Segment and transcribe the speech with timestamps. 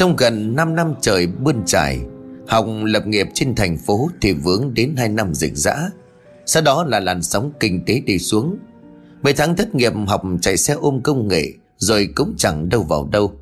[0.00, 1.98] Trong gần 5 năm trời bươn trải,
[2.48, 5.90] Hồng lập nghiệp trên thành phố Thì vướng đến 2 năm dịch dã
[6.46, 8.58] Sau đó là làn sóng kinh tế đi xuống.
[9.22, 13.08] Mấy tháng thất nghiệp học chạy xe ôm công nghệ Rồi cũng chẳng đâu vào
[13.12, 13.32] đâu.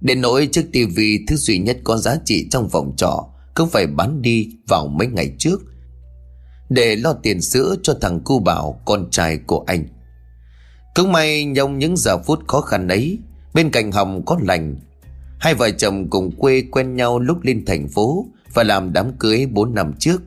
[0.00, 3.86] Đến nỗi chiếc tivi thứ duy nhất có giá trị trong phòng trọ Cũng phải
[3.86, 5.62] bán đi vào mấy ngày trước.
[6.68, 9.84] Để lo tiền sữa cho thằng cu bảo, con trai của anh.
[10.94, 13.18] Cũng may trong những giờ phút khó khăn ấy,
[13.54, 14.76] Bên cạnh Hồng có lành
[15.46, 19.46] Hai vợ chồng cùng quê quen nhau lúc lên thành phố Và làm đám cưới
[19.46, 20.22] 4 năm trước.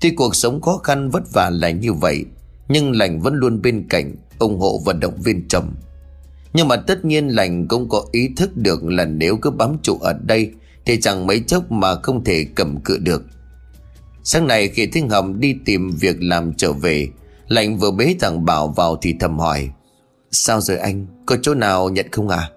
[0.00, 2.24] Tuy cuộc sống khó khăn vất vả là như vậy,
[2.68, 5.74] Nhưng lành vẫn luôn bên cạnh, ủng hộ và động viên chồng.
[6.52, 9.98] Nhưng mà tất nhiên lành cũng có ý thức được là nếu cứ bám trụ
[9.98, 10.50] ở đây
[10.84, 13.22] thì chẳng mấy chốc mà không thể cầm cự được.
[14.24, 17.08] Sáng nay khi thiên hồng đi tìm việc làm trở về,
[17.48, 19.70] lành vừa bế thằng bảo vào thì thầm hỏi,
[20.30, 21.06] sao rồi anh?
[21.26, 22.50] Có chỗ nào nhận không à?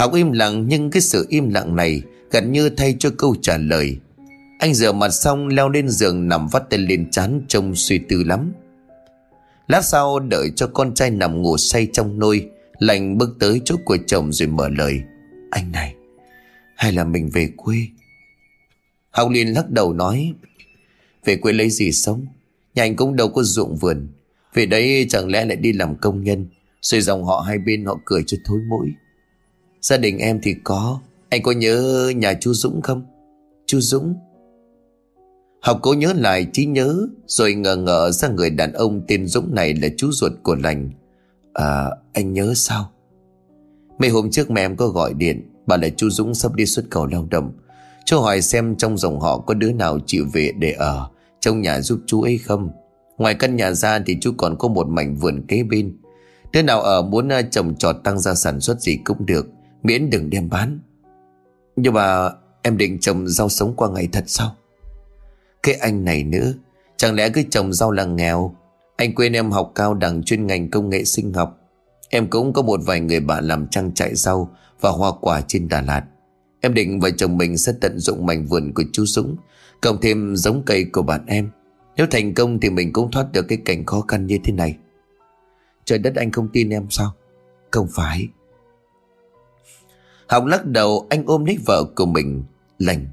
[0.00, 3.58] Học im lặng, nhưng cái sự im lặng này gần như thay cho câu trả
[3.58, 3.96] lời.
[4.58, 8.24] Anh rửa mặt xong, leo lên giường nằm vắt tay lên chán trông suy tư
[8.24, 8.52] lắm.
[9.68, 12.48] Lát sau, đợi cho con trai nằm ngủ say trong nôi
[12.78, 15.00] Lành bước tới chỗ của chồng rồi mở lời.
[15.50, 15.94] Anh này,
[16.76, 17.76] Hay là mình về quê?
[19.10, 20.34] Học liền lắc đầu nói,
[21.24, 22.26] Về quê lấy gì sống?
[22.74, 24.08] Nhà anh cũng đâu có ruộng vườn.
[24.54, 26.48] Về đấy chẳng lẽ lại đi làm công nhân,
[26.80, 28.88] Rồi dòng họ hai bên họ cười cho thối mũi.
[29.80, 31.00] Gia đình em thì có.
[31.28, 33.02] Anh có nhớ nhà chú Dũng không?
[33.66, 34.14] Chú Dũng.
[35.62, 39.54] Học cố nhớ lại trí nhớ, Rồi ngờ ngờ ra người đàn ông tên Dũng
[39.54, 40.90] này là chú ruột của lành.
[41.52, 42.90] À anh nhớ sao?
[43.98, 46.84] Mấy hôm trước mẹ em có gọi điện, Bảo là chú Dũng sắp đi xuất
[46.90, 47.52] khẩu lao động.
[48.04, 51.08] Chú hỏi xem trong dòng họ có đứa nào chịu về để ở,
[51.40, 52.70] Trong nhà giúp chú ấy không?
[53.18, 55.96] Ngoài căn nhà ra thì chú còn có một mảnh vườn kế bên.
[56.52, 59.46] Đứa nào ở muốn à, trồng trọt tăng ra sản xuất gì cũng được.
[59.82, 60.80] Miễn đừng đem bán.
[61.76, 62.30] Nhưng mà
[62.62, 64.56] em định trồng rau sống qua ngày thật sao?
[65.62, 66.52] Cái anh này nữa
[67.00, 68.54] Chẳng lẽ cứ trồng rau là nghèo?
[68.96, 71.58] Anh quên em học cao đẳng chuyên ngành công nghệ sinh học.
[72.08, 75.68] Em cũng có một vài người bạn làm trang trại rau Và hoa quả trên
[75.68, 76.04] Đà Lạt.
[76.60, 79.36] Em định vợ chồng mình sẽ tận dụng mảnh vườn của chú Dũng,
[79.80, 81.50] Cộng thêm giống cây của bạn em.
[81.96, 84.76] Nếu thành công thì mình cũng thoát được cái cảnh khó khăn như thế này.
[85.84, 87.12] Trời đất anh không tin em sao?
[87.70, 88.28] Không phải.
[90.30, 92.44] Học lắc đầu, anh ôm lấy vợ của mình.
[92.78, 93.06] Lành,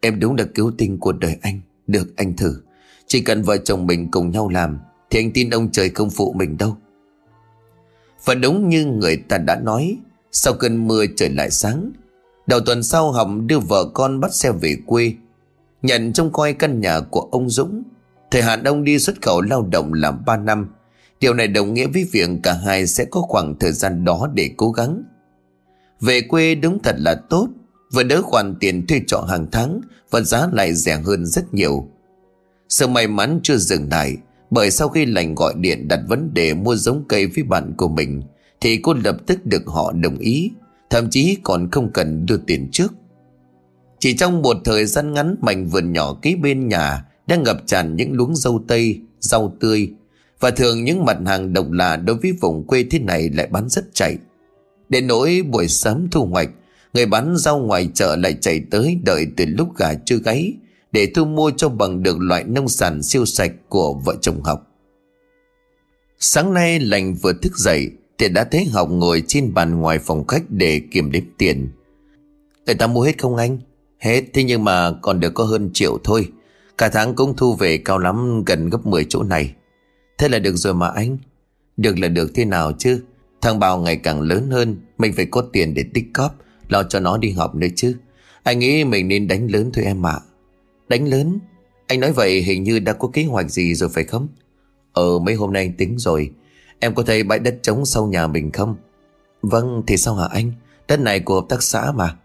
[0.00, 1.60] Em đúng là cứu tinh của đời anh.
[1.86, 2.60] Được anh thử.
[3.06, 4.78] Chỉ cần vợ chồng mình cùng nhau làm,
[5.10, 6.76] thì anh tin ông trời không phụ mình đâu.
[8.24, 9.96] Và đúng như người ta đã nói,
[10.32, 11.92] Sau cơn mưa trời lại sáng,
[12.46, 15.14] Đầu tuần sau Hồng đưa vợ con bắt xe về quê.
[15.82, 17.82] Nhận trông coi căn nhà của ông Dũng,
[18.30, 20.68] Thời hạn ông đi xuất khẩu lao động là 3 năm.
[21.20, 24.50] Điều này đồng nghĩa với việc cả hai sẽ có khoảng thời gian đó để
[24.56, 25.02] cố gắng.
[26.00, 27.48] Về quê đúng thật là tốt,
[27.92, 29.80] Vừa đỡ khoản tiền thuê trọ hàng tháng,
[30.10, 31.88] Và giá lại rẻ hơn rất nhiều.
[32.68, 34.16] Sự may mắn chưa dừng lại,
[34.50, 37.88] bởi sau khi lành gọi điện đặt vấn đề mua giống cây với bạn của
[37.88, 38.22] mình,
[38.60, 40.50] Thì cô lập tức được họ đồng ý,
[40.90, 42.92] Thậm chí còn không cần đưa tiền trước.
[43.98, 47.96] Chỉ trong một thời gian ngắn, Mảnh vườn nhỏ kế bên nhà Đang ngập tràn
[47.96, 49.92] những luống dâu tây, Rau tươi,
[50.40, 53.68] Và thường những mặt hàng độc lạ đối với vùng quê thế này lại bán
[53.68, 54.18] rất chạy.
[54.90, 56.50] Đến nỗi buổi sớm thu hoạch,
[56.94, 60.52] Người bán rau ngoài chợ lại chạy tới đợi từ lúc gà chưa gáy,
[60.92, 64.66] để thu mua cho bằng được loại nông sản siêu sạch của vợ chồng học.
[66.18, 70.26] Sáng nay, lành vừa thức dậy, thì đã thấy học ngồi trên bàn ngoài phòng
[70.26, 71.68] khách để kiểm đếm tiền.
[72.66, 73.58] Người ta mua hết không anh?
[73.98, 76.28] Hết, thế nhưng mà còn được có hơn triệu thôi.
[76.78, 79.54] Cả tháng cũng thu về cao lắm, gần gấp 10 chỗ này.
[80.18, 81.18] Thế là được rồi mà anh.
[81.76, 83.02] Được là được thế nào chứ?
[83.42, 86.34] Thằng Bảo ngày càng lớn hơn, mình phải có tiền để tích cóp,
[86.68, 87.96] lo cho nó đi học nữa chứ.
[88.42, 90.20] Anh nghĩ mình nên đánh lớn thôi em ạ.
[90.88, 91.38] Đánh lớn?
[91.86, 94.28] Anh nói vậy hình như đã có kế hoạch gì rồi phải không?
[94.92, 96.30] Ờ mấy hôm nay anh tính rồi.
[96.78, 98.76] Em có thấy bãi đất trống sau nhà mình không?
[99.42, 100.52] Vâng thì sao hả anh?
[100.88, 102.16] Đất này của hợp tác xã mà.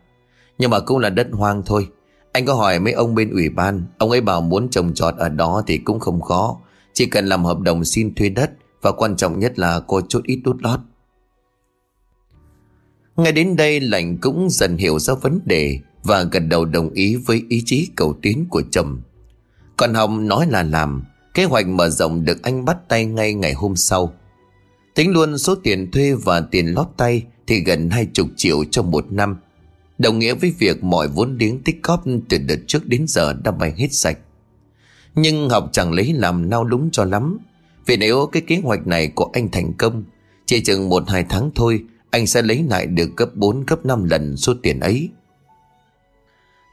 [0.57, 1.87] Nhưng mà cũng là đất hoang thôi.
[2.31, 5.29] Anh có hỏi mấy ông bên ủy ban Ông ấy bảo muốn trồng trọt ở
[5.29, 6.57] đó thì cũng không khó.
[6.93, 8.51] Chỉ cần làm hợp đồng xin thuê đất
[8.81, 10.79] Và quan trọng nhất là có chút ít đút lót.
[13.17, 17.15] Ngay đến đây lành cũng dần hiểu ra vấn đề và gật đầu đồng ý
[17.15, 19.01] với ý chí cầu tiến của chồng.
[19.77, 21.03] Còn Hồng nói là làm,
[21.33, 24.13] kế hoạch mở rộng được anh bắt tay ngay ngày hôm sau.
[24.95, 28.91] Tính luôn số tiền thuê và tiền lót tay thì gần hai chục triệu trong
[28.91, 29.35] một năm.
[29.97, 33.51] Đồng nghĩa với việc mọi vốn liếng tích góp từ đợt trước đến giờ đã
[33.51, 34.17] bay hết sạch.
[35.15, 37.37] Nhưng học chẳng lấy làm nao đúng cho lắm.
[37.85, 40.03] Vì nếu cái kế hoạch này của anh thành công,
[40.45, 41.83] chỉ chừng một hai tháng thôi,
[42.15, 45.09] anh sẽ lấy lại được gấp 4 gấp 5 lần số tiền ấy.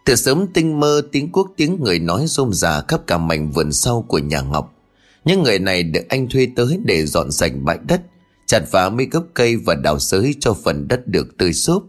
[0.05, 3.73] Từ sớm tinh mơ tiếng quốc tiếng người nói rôm rà khắp cả mảnh vườn
[3.73, 4.75] sau của nhà Ngọc.
[5.25, 8.03] Những người này được anh thuê tới để dọn sạch bãi đất,
[8.47, 11.83] chặt phá mấy gốc cây và đào sới cho phần đất được tươi xốp.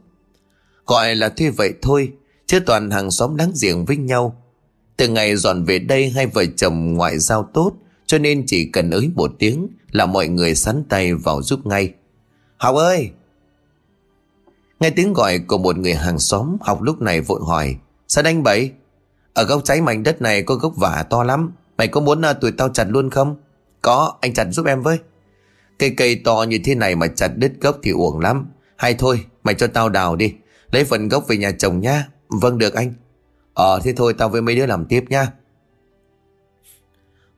[0.86, 2.12] Gọi là thuê vậy thôi,
[2.46, 4.44] chứ toàn hàng xóm láng giềng với nhau.
[4.98, 7.72] Từ ngày dọn về đây hai vợ chồng ngoại giao tốt,
[8.06, 11.94] cho nên chỉ cần ới một tiếng là mọi người sắn tay vào giúp ngay.
[12.58, 13.12] Học ơi!
[14.80, 17.75] Nghe tiếng gọi của một người hàng xóm, Học lúc này vội hỏi,
[18.08, 18.72] sao đánh bậy?
[19.34, 22.34] Ở gốc cháy mảnh đất này có gốc vả to lắm, mày có muốn à,
[22.34, 23.36] tụi tao chặt luôn không?
[23.81, 25.00] Có, anh chặt giúp em với.
[25.80, 28.48] Cây cây to như thế này mà chặt đứt gốc thì uổng lắm.
[28.75, 30.34] Hay thôi, mày cho tao đào đi.
[30.72, 32.08] Lấy phần gốc về nhà chồng nha.
[32.30, 32.94] Vâng được anh.
[33.54, 35.31] Ờ thế thôi tao với mấy đứa làm tiếp nha.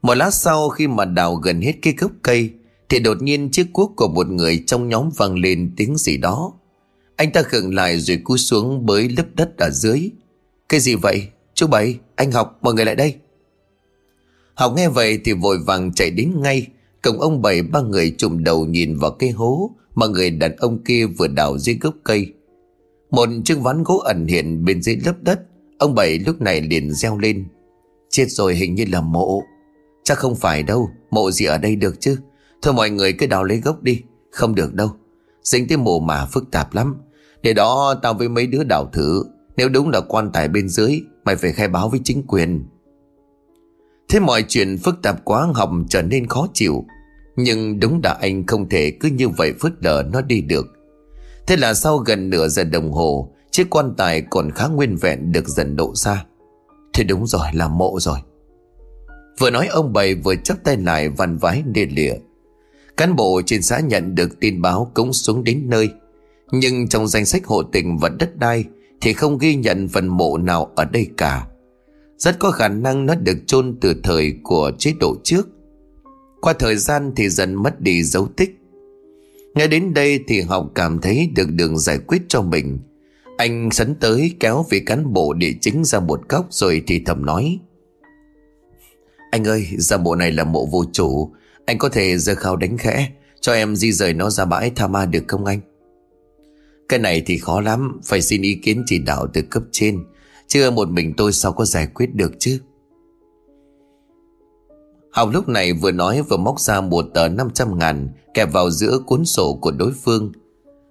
[0.02, 2.54] Một lát sau khi mà đào gần hết cái gốc cây
[2.90, 6.54] thì đột nhiên chiếc cuốc của một người trong nhóm vang lên tiếng gì đó.
[7.16, 10.10] Anh ta khựng lại rồi cúi xuống bới lớp đất ở dưới.
[10.70, 11.28] Cái gì vậy?
[11.54, 13.16] Chú Bảy, anh học, mọi người lại đây.
[14.54, 16.68] Học nghe vậy thì vội vàng chạy đến ngay.
[17.02, 20.84] Cộng ông Bảy ba người trùm đầu nhìn vào cái hố mà người đàn ông
[20.84, 22.34] kia vừa đào dưới gốc cây.
[23.12, 25.40] Một chiếc ván gỗ ẩn hiện bên dưới lớp đất.
[25.78, 27.46] Ông Bảy lúc này liền reo lên.
[28.10, 29.44] Chết rồi hình như là mộ.
[30.04, 32.18] Chắc không phải đâu, mộ gì ở đây được chứ.
[32.62, 34.02] Thôi mọi người cứ đào lấy gốc đi.
[34.32, 34.90] Không được đâu.
[35.46, 36.96] Dính tới mộ mà phức tạp lắm.
[37.42, 39.24] Để đó tao với mấy đứa đào thử.
[39.58, 42.66] Nếu đúng là quan tài bên dưới, mày phải khai báo với chính quyền.
[44.10, 46.86] Thế mọi chuyện phức tạp quá học trở nên khó chịu.
[47.36, 50.68] Nhưng đúng là anh không thể cứ như vậy phớt lờ nó đi được.
[51.48, 55.32] Thế là sau gần nửa giờ đồng hồ, chiếc quan tài còn khá nguyên vẹn
[55.32, 56.26] được dần độ ra.
[56.94, 58.20] Thế đúng rồi là mộ rồi.
[59.40, 62.14] Vừa nói ông bày vừa chắp tay lại vằn vái nề lịa.
[62.98, 65.90] Cán bộ trên xã nhận được tin báo cũng xuống đến nơi.
[66.52, 68.66] Nhưng trong danh sách hộ tình và đất đai
[69.02, 71.48] thì không ghi nhận phần mộ nào ở đây cả.
[72.18, 75.48] Rất có khả năng nó được chôn từ thời của chế độ trước.
[76.42, 78.56] Qua thời gian thì dần mất đi dấu tích.
[79.56, 82.80] Nghe đến đây thì Học cảm thấy được đường giải quyết cho mình.
[83.38, 87.26] Anh sấn tới kéo vị cán bộ địa chính ra một góc rồi thì thầm
[87.26, 87.60] nói.
[89.32, 91.32] Anh ơi, ra mộ này là mộ vô chủ.
[91.66, 93.10] Anh có thể giơ khao đánh khẽ,
[93.42, 95.60] cho em di rời nó ra bãi tha ma được không anh?
[96.90, 100.04] Cái này thì khó lắm, phải xin ý kiến chỉ đạo từ cấp trên.
[100.48, 102.60] Chứ một mình tôi sao có giải quyết được chứ?
[105.12, 109.00] Học lúc này vừa nói vừa móc ra một tờ 500 ngàn kẹp vào giữa
[109.06, 110.32] cuốn sổ của đối phương.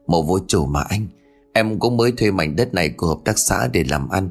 [0.07, 1.07] Một vô chủ mà anh,
[1.53, 4.29] em cũng mới thuê mảnh đất này của hợp tác xã để làm ăn.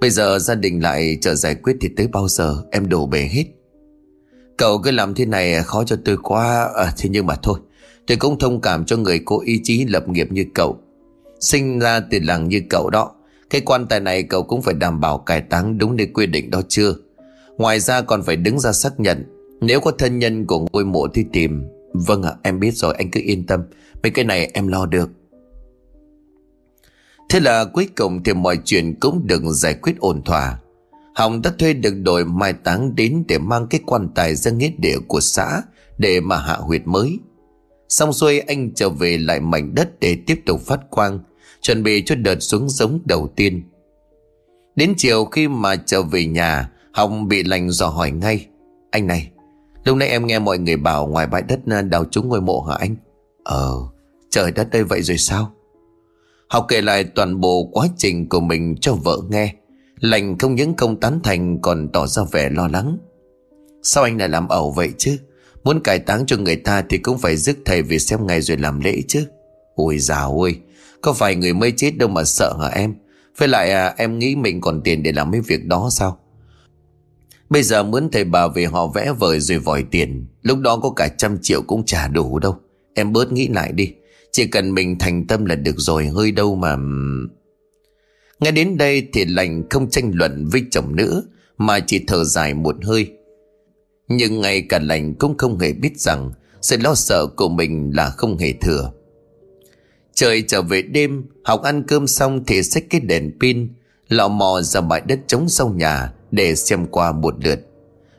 [0.00, 3.28] Bây giờ gia đình lại chờ giải quyết thì tới bao giờ em đổ bể
[3.32, 3.44] hết.
[4.60, 7.58] Cậu cứ làm thế này khó cho tôi quá, à, thế nhưng mà thôi.
[8.06, 10.78] Tôi cũng thông cảm cho người có ý chí lập nghiệp như cậu.
[11.40, 13.12] Sinh ra từ làng như cậu đó.
[13.50, 16.50] Cái quan tài này cậu cũng phải đảm bảo cải táng đúng nơi quy định
[16.50, 16.94] đó chưa?
[17.58, 19.24] Ngoài ra còn phải đứng ra xác nhận
[19.60, 21.62] Nếu có thân nhân của ngôi mộ thì tìm
[21.92, 23.62] Vâng ạ em biết rồi anh cứ yên tâm
[24.02, 25.10] Mấy cái này em lo được
[27.28, 30.58] Thế là cuối cùng thì mọi chuyện cũng được giải quyết ổn thỏa
[31.14, 34.70] Hồng đã thuê được đội mai táng đến để mang cái quan tài ra nghĩa
[34.78, 35.62] địa của xã
[35.98, 37.18] để mà hạ huyệt mới.
[37.88, 41.18] Xong xuôi anh trở về lại mảnh đất để tiếp tục phát quang,
[41.60, 43.62] chuẩn bị cho đợt xuống giống đầu tiên.
[44.76, 48.46] Đến chiều khi mà trở về nhà, Hồng bị lành dò hỏi ngay
[48.90, 49.30] Anh này
[49.84, 52.60] Lúc nãy em nghe mọi người bảo ngoài bãi đất à, đào trúng ngôi mộ
[52.60, 52.96] hả anh
[53.44, 53.74] Ờ
[54.30, 55.52] Trời đất đây vậy rồi sao
[56.48, 59.54] Học kể lại toàn bộ quá trình của mình cho vợ nghe
[60.00, 62.98] Lành không những không tán thành còn tỏ ra vẻ lo lắng.
[63.82, 65.18] Sao anh lại làm ẩu vậy chứ?
[65.64, 68.56] Muốn cải táng cho người ta thì cũng phải dứt thầy về xem ngày rồi
[68.56, 69.26] làm lễ chứ.
[69.74, 70.56] Ôi dào ơi
[71.00, 72.94] Có phải người mới chết đâu mà sợ hả em?
[73.38, 76.18] Với lại à, em nghĩ mình còn tiền để làm mấy việc đó sao?
[77.50, 80.90] Bây giờ muốn thầy bà về họ vẽ vời rồi vòi tiền Lúc đó có
[80.90, 82.56] cả trăm triệu cũng trả đủ đâu.
[82.94, 83.92] Em bớt nghĩ lại đi
[84.32, 86.76] Chỉ cần mình thành tâm là được rồi Hơi đâu mà
[88.40, 91.22] Nghe đến đây thì lành không tranh luận với chồng nữa
[91.58, 93.12] Mà chỉ thở dài một hơi
[94.08, 96.30] Nhưng ngay cả lành cũng không hề biết rằng
[96.62, 98.92] Sự lo sợ của mình là không hề thừa
[100.14, 103.68] Trời trở về đêm Học ăn cơm xong thì xách cái đèn pin,
[104.08, 107.60] Lọ mò ra bãi đất trống sau nhà để xem qua một lượt.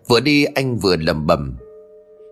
[0.08, 1.58] Vừa đi, anh vừa lầm bầm.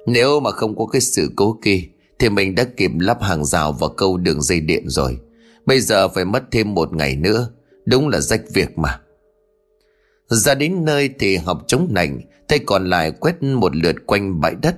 [0.06, 1.82] Nếu mà không có cái sự cố kia,
[2.20, 5.20] thì mình đã kịp lắp hàng rào vào câu đường dây điện rồi.
[5.66, 7.50] Bây giờ phải mất thêm một ngày nữa.
[7.90, 9.00] Đúng là rách việc mà.
[10.28, 14.56] Ra đến nơi thì học chống nảnh, tay còn lại quét một lượt quanh bãi
[14.62, 14.76] đất.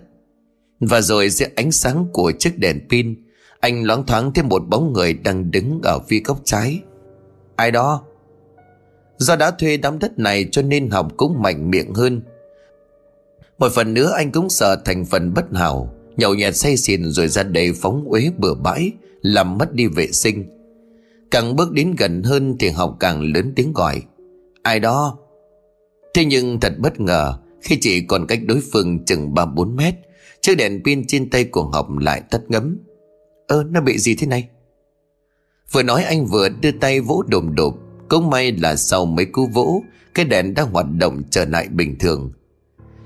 [0.80, 3.16] Và rồi dưới ánh sáng của chiếc đèn pin,
[3.60, 6.80] anh loáng thoáng thêm một bóng người đang đứng ở phía góc trái.
[7.56, 8.04] Ai đó?
[9.18, 12.22] Do đã thuê đám đất này cho nên học cũng mạnh miệng hơn
[13.58, 17.28] Một phần nữa anh cũng sợ thành phần bất hảo Nhậu nhẹt say xỉn rồi
[17.28, 18.92] ra đây phóng uế bừa bãi
[19.22, 20.61] Làm mất đi vệ sinh
[21.32, 24.02] Càng bước đến gần hơn thì học càng lớn tiếng gọi.
[24.64, 25.18] Ai đó?
[26.14, 29.96] Thế nhưng thật bất ngờ, Khi chỉ còn cách đối phương chừng 3-4 mét,
[30.42, 32.78] Chiếc đèn pin trên tay của học lại tắt ngấm.
[33.48, 34.50] Ơ, nó bị gì thế này?
[35.72, 37.78] Vừa nói anh vừa đưa tay vỗ đồm đột
[38.10, 39.84] Cũng may là sau mấy cú vỗ,
[40.14, 42.32] Cái đèn đã hoạt động trở lại bình thường.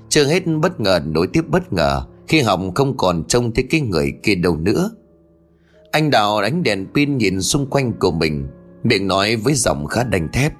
[0.08, 3.80] Chưa hết bất ngờ, nối tiếp bất ngờ, Khi học không còn trông thấy cái
[3.80, 4.90] người kia đâu nữa.
[5.90, 8.48] Anh Đào đánh đèn pin nhìn xung quanh của mình,
[8.84, 10.52] Miệng nói với giọng khá đành thép.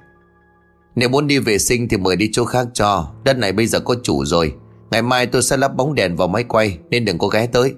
[0.95, 3.79] Nếu muốn đi vệ sinh thì mời đi chỗ khác cho, Đất này bây giờ
[3.79, 4.53] có chủ rồi.
[4.91, 7.73] Ngày mai tôi sẽ lắp bóng đèn vào máy quay, Nên đừng có ghé tới.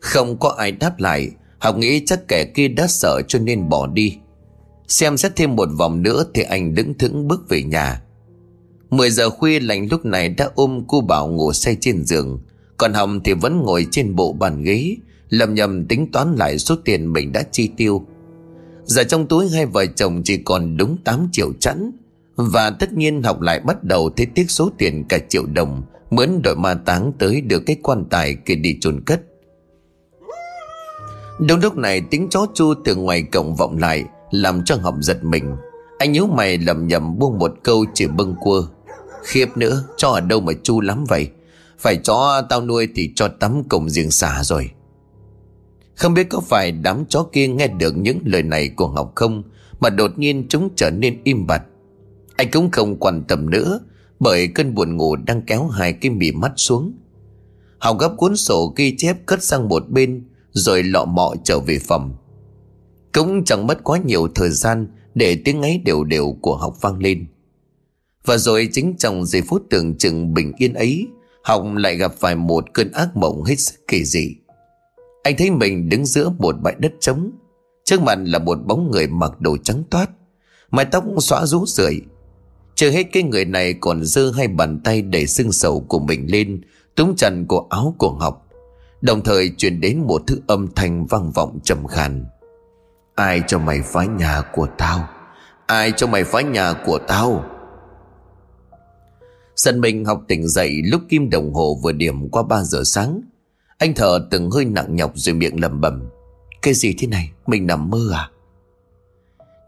[0.00, 3.86] Không có ai đáp lại, Học nghĩ chắc kẻ kia đã sợ cho nên bỏ
[3.86, 4.18] đi.
[4.88, 8.02] Xem xét thêm một vòng nữa Thì anh đứng thững bước về nhà.
[8.90, 12.40] 10 giờ khuya lành lúc này đã ôm cô Bảo ngủ say trên giường.
[12.76, 14.96] Còn Hồng thì vẫn ngồi trên bộ bàn ghế
[15.28, 18.06] Lầm nhầm tính toán lại số tiền mình đã chi tiêu.
[18.84, 21.90] Giờ trong túi hai vợ chồng chỉ còn đúng 8 triệu chẵn.
[22.36, 26.42] Và tất nhiên học lại bắt đầu thấy tiếc số tiền cả triệu đồng, Mướn
[26.42, 29.22] đội ma táng tới được cái quan tài kia đi chôn cất.
[31.40, 35.24] Đúng lúc này tiếng chó chu từ ngoài cổng vọng lại, Làm cho Ngọc giật
[35.24, 35.56] mình.
[35.98, 38.62] Anh nhíu mày lầm nhầm buông một câu chỉ bâng quơ.
[39.24, 41.28] Khiếp nữa cho ở đâu mà chu lắm vậy?
[41.78, 44.70] Phải chó tao nuôi thì cho tắm cổng riêng xả rồi.
[45.98, 49.42] Không biết có phải đám chó kia nghe được những lời này của Ngọc không,
[49.80, 51.62] Mà đột nhiên chúng trở nên im bặt.
[52.36, 53.80] Anh cũng không quan tâm nữa,
[54.20, 56.92] Bởi cơn buồn ngủ đang kéo hai cái mì mắt xuống.
[57.80, 61.78] Hào gấp cuốn sổ ghi chép cất sang một bên, rồi lọ mọ trở về
[61.78, 62.16] phòng.
[63.12, 66.98] Cũng chẳng mất quá nhiều thời gian Để tiếng ấy đều đều của học vang
[66.98, 67.26] lên.
[68.24, 71.06] Và rồi chính trong giây phút tưởng chừng bình yên ấy,
[71.42, 74.36] Học lại gặp phải một cơn ác mộng hết sức kỳ dị.
[75.28, 77.30] Anh thấy mình đứng giữa một bãi đất trống.
[77.84, 80.10] Trước mặt là một bóng người mặc đồ trắng toát.
[80.70, 82.00] Mái tóc xóa rũ rượi.
[82.74, 86.26] Chưa hết cái người này còn giơ hai bàn tay để xương sầu của mình
[86.28, 86.60] lên,
[86.94, 88.46] Túm chặt của áo của học
[89.00, 92.26] Đồng thời truyền đến một thứ âm thanh vang vọng trầm khàn.
[93.14, 95.08] Ai cho mày phá nhà của tao?
[95.66, 97.44] Ai cho mày phá nhà của tao?
[99.56, 103.20] Sân mình học tỉnh dậy lúc kim đồng hồ vừa điểm qua 3 giờ sáng.
[103.78, 106.08] Anh thở từng hơi nặng nhọc rồi miệng lẩm bẩm,
[106.62, 107.30] Cái gì thế này?
[107.46, 108.30] Mình nằm mơ à?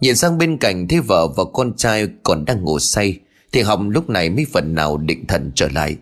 [0.00, 3.18] Nhìn sang bên cạnh thấy vợ và con trai còn đang ngủ say,
[3.52, 5.96] Thì Hồng lúc này mới phần nào định thần trở lại.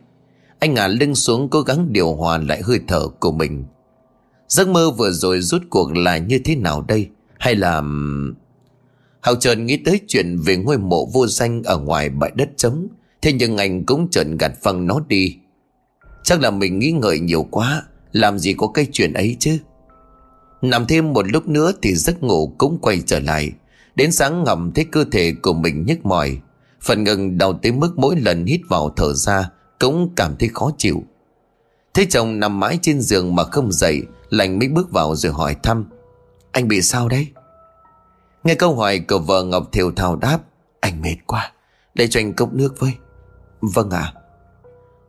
[0.59, 3.65] Anh ngả lưng xuống cố gắng điều hòa lại hơi thở của mình.
[4.49, 7.09] Giấc mơ vừa rồi rút cuộc là như thế nào đây?
[7.38, 7.83] Hay là...
[9.21, 12.88] Hào trần nghĩ tới chuyện về ngôi mộ vô danh ở ngoài bãi đất trống,
[13.23, 15.37] Thế nhưng anh cũng trần gạt phăng nó đi.
[16.25, 17.83] Chắc là mình nghĩ ngợi nhiều quá.
[18.12, 19.59] Làm gì có cái chuyện ấy chứ?
[20.62, 23.53] Nằm thêm một lúc nữa thì giấc ngủ cũng quay trở lại.
[23.95, 26.38] Đến sáng ngầm thấy cơ thể của mình nhức mỏi.
[26.81, 30.71] Phần ngừng đau tới mức mỗi lần hít vào thở ra cũng cảm thấy khó
[30.79, 31.03] chịu.
[31.95, 35.57] Thấy chồng nằm mãi trên giường mà không dậy, Lành mới bước vào rồi hỏi
[35.62, 35.85] thăm.
[36.53, 37.27] Anh bị sao đấy?
[38.45, 40.38] Nghe câu hỏi của vợ Ngọc Thiều thào đáp,
[40.81, 41.53] Anh mệt quá,
[41.95, 42.93] Để cho anh cốc nước với.
[43.61, 44.12] Vâng ạ.
[44.15, 44.21] à.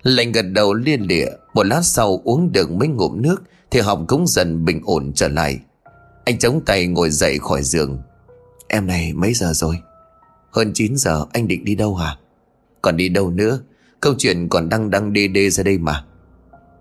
[0.04, 4.06] Lệnh gật đầu liên lịa, Một lát sau uống được mấy ngụm nước, Thì Hồng
[4.08, 5.60] cũng dần bình ổn trở lại.
[6.26, 8.02] Anh chống tay ngồi dậy khỏi giường.
[8.68, 9.76] Em này mấy giờ rồi?
[10.52, 12.18] Hơn 9 giờ, anh định đi đâu hả?
[12.82, 13.60] Còn đi đâu nữa?
[14.00, 16.06] Câu chuyện còn đang đăng đê đê ra đây mà.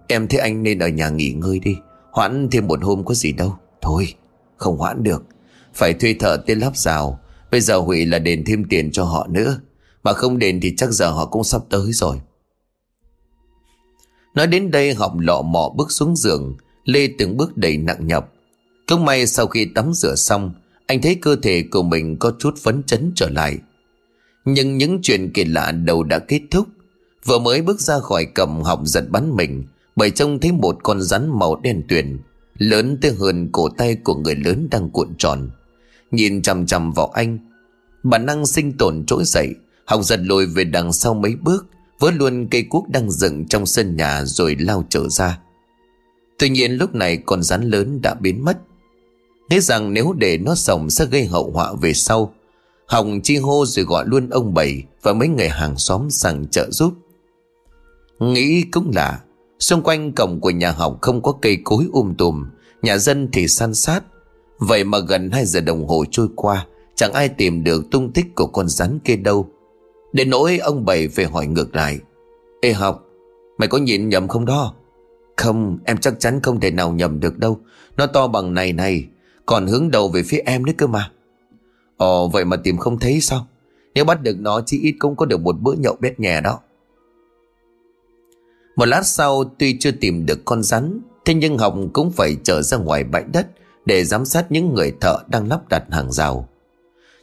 [0.08, 1.76] Em thấy anh nên ở nhà nghỉ ngơi đi,
[2.10, 3.56] Hoãn thêm một hôm có gì đâu.
[3.82, 4.14] Thôi,
[4.56, 5.24] không hoãn được.
[5.74, 7.20] Phải thuê thợ tên lắp rào,
[7.50, 9.60] Bây giờ hủy là đền thêm tiền cho họ nữa.
[10.02, 12.20] Mà không đền thì chắc giờ họ cũng sắp tới rồi.
[14.38, 18.32] Nói đến đây họng lọ mọ bước xuống giường, Lê từng bước đầy nặng nhọc.
[18.86, 20.52] Không may sau khi tắm rửa xong,
[20.86, 23.58] Anh thấy cơ thể của mình có chút phấn chấn trở lại.
[24.44, 26.66] Nhưng những chuyện kỳ lạ đầu đã kết thúc.
[27.24, 29.64] Vừa mới bước ra khỏi cầm học giật bắn mình,
[29.96, 32.18] Bởi trông thấy một con rắn màu đen tuyền,
[32.58, 35.50] Lớn tới hơn cổ tay của người lớn đang cuộn tròn.
[36.10, 37.38] Nhìn chằm chằm vào anh,
[38.02, 39.54] Bản năng sinh tồn trỗi dậy
[39.84, 41.66] Học giật lùi về đằng sau mấy bước
[41.98, 45.38] Vớ luôn cây cuốc đang dựng trong sân nhà Rồi lao trở ra.
[46.38, 48.58] Tuy nhiên lúc này con rắn lớn đã biến mất.
[49.50, 52.34] Nghĩ rằng nếu để nó sống sẽ gây hậu họa về sau.
[52.86, 56.70] Hồng chi hô rồi gọi luôn ông bảy Và mấy người hàng xóm sang trợ
[56.70, 56.92] giúp.
[58.18, 59.20] Nghĩ cũng lạ,
[59.60, 62.44] Xung quanh cổng của nhà học không có cây cối um tùm
[62.82, 64.04] Nhà dân thì san sát.
[64.58, 68.26] Vậy mà gần 2 giờ đồng hồ trôi qua Chẳng ai tìm được tung tích
[68.34, 69.48] của con rắn kia đâu.
[70.12, 72.00] Đến nỗi ông bảy về hỏi ngược lại.
[72.60, 73.04] Ê học,
[73.58, 74.74] Mày có nhìn nhầm không đó?
[75.36, 77.60] Không, em chắc chắn không thể nào nhầm được đâu.
[77.96, 79.04] Nó to bằng này này,
[79.46, 81.10] Còn hướng đầu về phía em nữa cơ mà.
[81.96, 83.46] Ồ, vậy mà tìm không thấy sao?
[83.94, 86.60] Nếu bắt được nó chỉ ít cũng có được một bữa nhậu bét nhè đó.
[88.76, 92.62] Một lát sau, tuy chưa tìm được con rắn, Thế nhưng Hồng cũng phải trở
[92.62, 93.46] ra ngoài bãi đất
[93.86, 96.48] Để giám sát những người thợ đang lắp đặt hàng rào.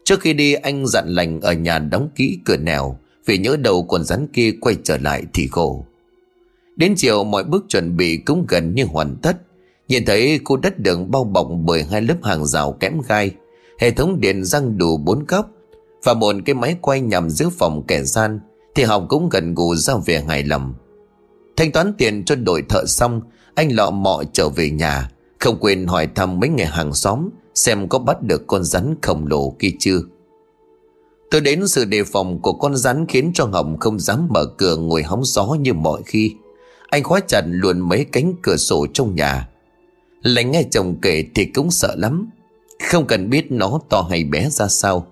[0.05, 3.83] Trước khi đi, anh dặn lành ở nhà đóng kỹ cửa nẻo, Vì nhớ đầu
[3.83, 5.85] con rắn kia quay trở lại thì khổ.
[6.75, 9.37] Đến chiều, mọi bước chuẩn bị cũng gần như hoàn tất.
[9.87, 13.31] Nhìn thấy khu đất đường bao bọc bởi hai lớp hàng rào kẽm gai,
[13.79, 15.49] Hệ thống điện răng đủ bốn góc,
[16.03, 18.39] Và một cái máy quay nhằm giữ phòng kẻ gian,
[18.75, 20.73] Thì Học cũng gần gù ra về hài lòng.
[21.57, 23.21] Thanh toán tiền cho đội thợ xong,
[23.55, 25.09] Anh lọ mọ trở về nhà,
[25.39, 29.27] Không quên hỏi thăm mấy người hàng xóm Xem có bắt được con rắn khổng
[29.27, 29.99] lồ kia chưa.
[31.31, 34.77] Tôi đến sự đề phòng của con rắn Khiến cho Hồng không dám mở cửa
[34.77, 36.31] ngồi hóng gió như mọi khi.
[36.87, 39.49] Anh khóa chặt luôn mấy cánh cửa sổ trong nhà.
[40.21, 42.29] Lánh nghe chồng kể thì cũng sợ lắm.
[42.91, 45.07] Không cần biết nó to hay bé ra sao.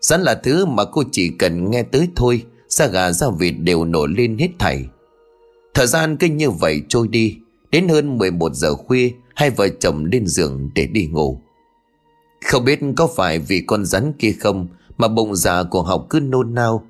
[0.00, 3.84] Rắn là thứ mà cô chỉ cần nghe tới thôi, Da gà da vịt đều
[3.84, 4.84] nổi lên hết thảy.
[5.74, 7.36] Thời gian cứ như vậy trôi đi,
[7.70, 11.40] Đến hơn 11 giờ khuya, Hai vợ chồng lên giường để đi ngủ.
[12.46, 14.66] Không biết có phải vì con rắn kia không
[14.98, 16.82] Mà bụng già của học cứ nôn nao.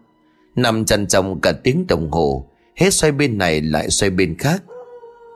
[0.57, 4.63] Nằm chăn trong cả tiếng đồng hồ, Hết xoay bên này lại xoay bên khác.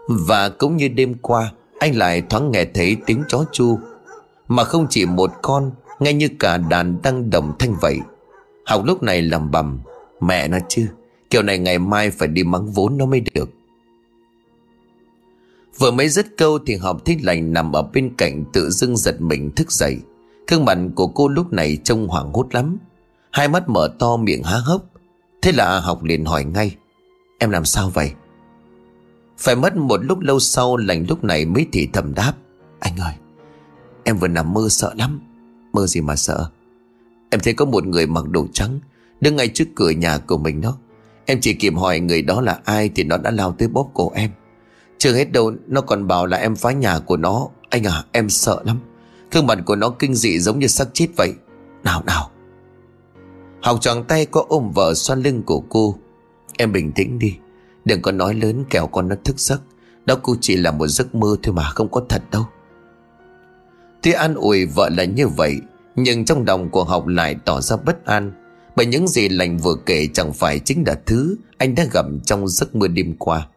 [0.09, 3.78] Và cũng như đêm qua, Anh lại thoáng nghe thấy tiếng chó chu.
[4.49, 7.99] Mà không chỉ một con, Ngay như cả đàn đang đồng thanh vậy.
[8.66, 9.80] Học lúc này lầm bầm
[10.21, 10.87] Mẹ nó chứ,
[11.30, 13.50] Kiểu này ngày mai phải đi mắng vốn nó mới được.
[15.78, 19.20] Vừa mới dứt câu thì học thích lành nằm ở bên cạnh tự dưng giật
[19.20, 19.98] mình thức dậy.
[20.46, 22.78] Khương mặt của cô lúc này trông hoảng hốt lắm.
[23.30, 24.82] Hai mắt mở to miệng há hốc.
[25.42, 26.76] Thế là học liền hỏi ngay,
[27.38, 28.12] Em làm sao vậy?
[29.38, 32.32] Phải mất một lúc lâu sau, lành lúc này mới thì thầm đáp,
[32.80, 33.14] Anh ơi,
[34.04, 35.20] Em vừa nằm mơ sợ lắm.
[35.72, 36.50] Mơ gì mà sợ?
[37.30, 38.80] Em thấy có một người mặc đồ trắng
[39.20, 40.76] Đứng ngay trước cửa nhà của mình đó.
[41.26, 44.12] Em chỉ kịp hỏi người đó là ai Thì nó đã lao tới bóp cổ
[44.14, 44.30] em.
[44.98, 47.48] Chưa hết đâu, Nó còn bảo là em phá nhà của nó.
[47.70, 48.80] Anh à em sợ lắm.
[49.30, 51.33] Thương mặt của nó kinh dị giống như xác chết vậy.
[51.85, 52.30] Nào nào.
[53.62, 55.98] Học tròn tay có ôm vợ xoan lưng của cô.
[56.59, 57.37] Em bình tĩnh đi.
[57.85, 59.62] Đừng có nói lớn kẻo con nó thức giấc.
[60.07, 62.46] Đó cũng chỉ là một giấc mơ thôi mà, không có thật đâu.
[64.02, 65.61] Tuy an ủi vợ là như vậy,
[65.96, 68.33] Nhưng trong lòng của học lại tỏ ra bất an.
[68.76, 72.48] Bởi những gì lành vừa kể chẳng phải chính là thứ Anh đã gặp trong
[72.48, 73.48] giấc mơ đêm qua.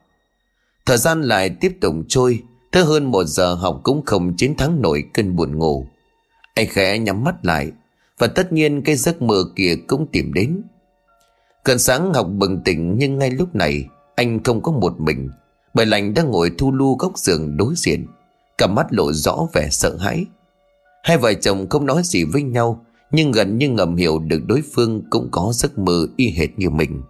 [0.88, 4.82] Thời gian lại tiếp tục trôi Tới hơn một giờ học cũng không chiến thắng
[4.82, 5.88] nổi cơn buồn ngủ.
[6.56, 7.71] Anh khẽ nhắm mắt lại,
[8.17, 10.62] Và tất nhiên cái giấc mơ kia cũng tìm đến.
[11.63, 15.30] Cơn sáng học bừng tỉnh nhưng ngay lúc này, Anh không có một mình,
[15.73, 18.08] Bởi lành đang ngồi thu lu góc giường đối diện,
[18.58, 20.26] Cả mắt lộ rõ vẻ sợ hãi.
[21.04, 24.63] Hai vợ chồng không nói gì với nhau, Nhưng gần như ngầm hiểu được đối
[24.76, 27.02] phương Cũng có giấc mơ y hệt như mình.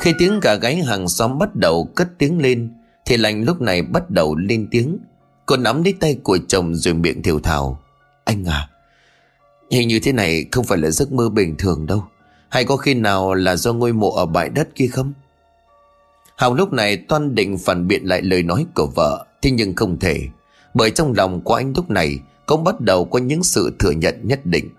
[0.00, 2.72] Khi tiếng gà gáy hàng xóm bắt đầu cất tiếng lên,
[3.04, 4.98] Thì lành lúc này bắt đầu lên tiếng.
[5.46, 7.80] Cô nắm lấy tay của chồng rồi miệng thiểu thào.
[8.24, 8.68] Anh à
[9.70, 12.04] Hình như thế này không phải là giấc mơ bình thường đâu.
[12.48, 15.12] Hay có khi nào là do ngôi mộ ở bãi đất kia không?
[16.36, 19.98] Hào lúc này toan định phản biện lại lời nói của vợ, Thế nhưng không
[19.98, 20.20] thể.
[20.74, 24.20] Bởi trong lòng của anh lúc này Cũng bắt đầu có những sự thừa nhận
[24.22, 24.70] nhất định.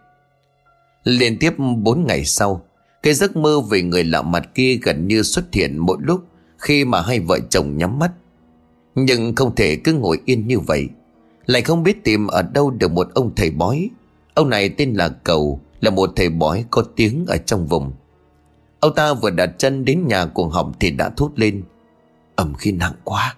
[1.03, 2.62] Liên tiếp 4 ngày sau
[3.03, 6.23] cái giấc mơ về người lạ mặt kia gần như xuất hiện mỗi lúc
[6.57, 8.12] Khi mà hai vợ chồng nhắm mắt.
[8.95, 10.88] Nhưng không thể cứ ngồi yên như vậy.
[11.45, 13.89] Lại không biết tìm ở đâu được một ông thầy bói.
[14.33, 17.91] Ông này tên là Cầu, Là một thầy bói có tiếng ở trong vùng.
[18.79, 21.63] Ông ta vừa đặt chân đến nhà của Họng Thì đã thốt lên
[22.36, 23.36] Ẩm khi nặng quá.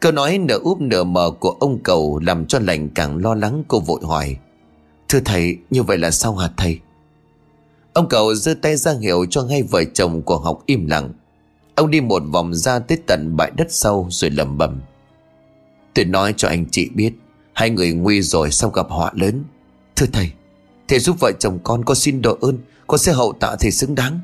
[0.00, 3.64] Câu nói nửa úp nửa mờ của ông Cầu Làm cho lành càng lo lắng
[3.68, 4.36] cô vội hỏi,
[5.08, 6.80] Thưa thầy, như vậy là sao hả thầy?
[7.92, 11.12] Ông Cầu giơ tay ra hiệu cho ngay vợ chồng của học im lặng.
[11.74, 14.80] Ông đi một vòng ra tới tận bãi đất sau rồi lẩm bẩm.
[15.94, 17.12] Tôi nói cho anh chị biết,
[17.52, 19.44] Hai người nguy rồi sau gặp họa lớn.
[19.96, 20.30] Thưa thầy
[20.88, 23.94] Thầy giúp vợ chồng con con xin độ ơn Con sẽ hậu tạ thầy xứng
[23.94, 24.20] đáng.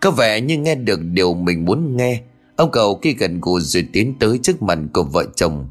[0.00, 2.22] Có vẻ như nghe được điều mình muốn nghe,
[2.56, 5.68] Ông cầu khi gần gù rồi tiến tới trước mặt của vợ chồng.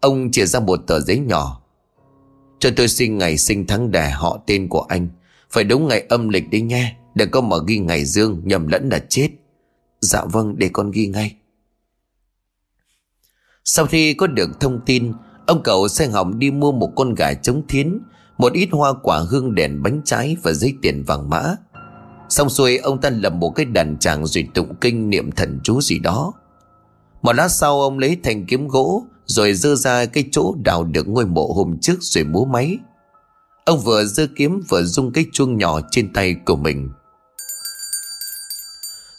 [0.00, 1.60] Ông chia ra một tờ giấy nhỏ.
[2.58, 5.08] Cho tôi xin ngày sinh tháng đẻ họ tên của anh
[5.52, 8.88] phải đúng ngày âm lịch đi nha, Đừng có mà ghi ngày dương nhầm lẫn
[8.88, 9.28] là chết.
[10.00, 11.36] Dạ vâng để con ghi ngay.
[13.64, 15.12] Sau khi có được thông tin
[15.46, 17.98] Ông cậu xe hỏng đi mua một con gà trống thiến
[18.38, 21.56] Một ít hoa quả hương đèn bánh trái Và giấy tiền vàng mã.
[22.28, 25.80] Xong xuôi ông ta lập một cái đàn tràng Rồi tụng kinh niệm thần chú
[25.80, 26.32] gì đó.
[27.22, 31.08] Một lát sau ông lấy thanh kiếm gỗ Rồi dơ ra cái chỗ đào được
[31.08, 32.78] ngôi mộ hôm trước Rồi múa máy.
[33.64, 36.88] Ông vừa giơ kiếm vừa rung cái chuông nhỏ trên tay của mình.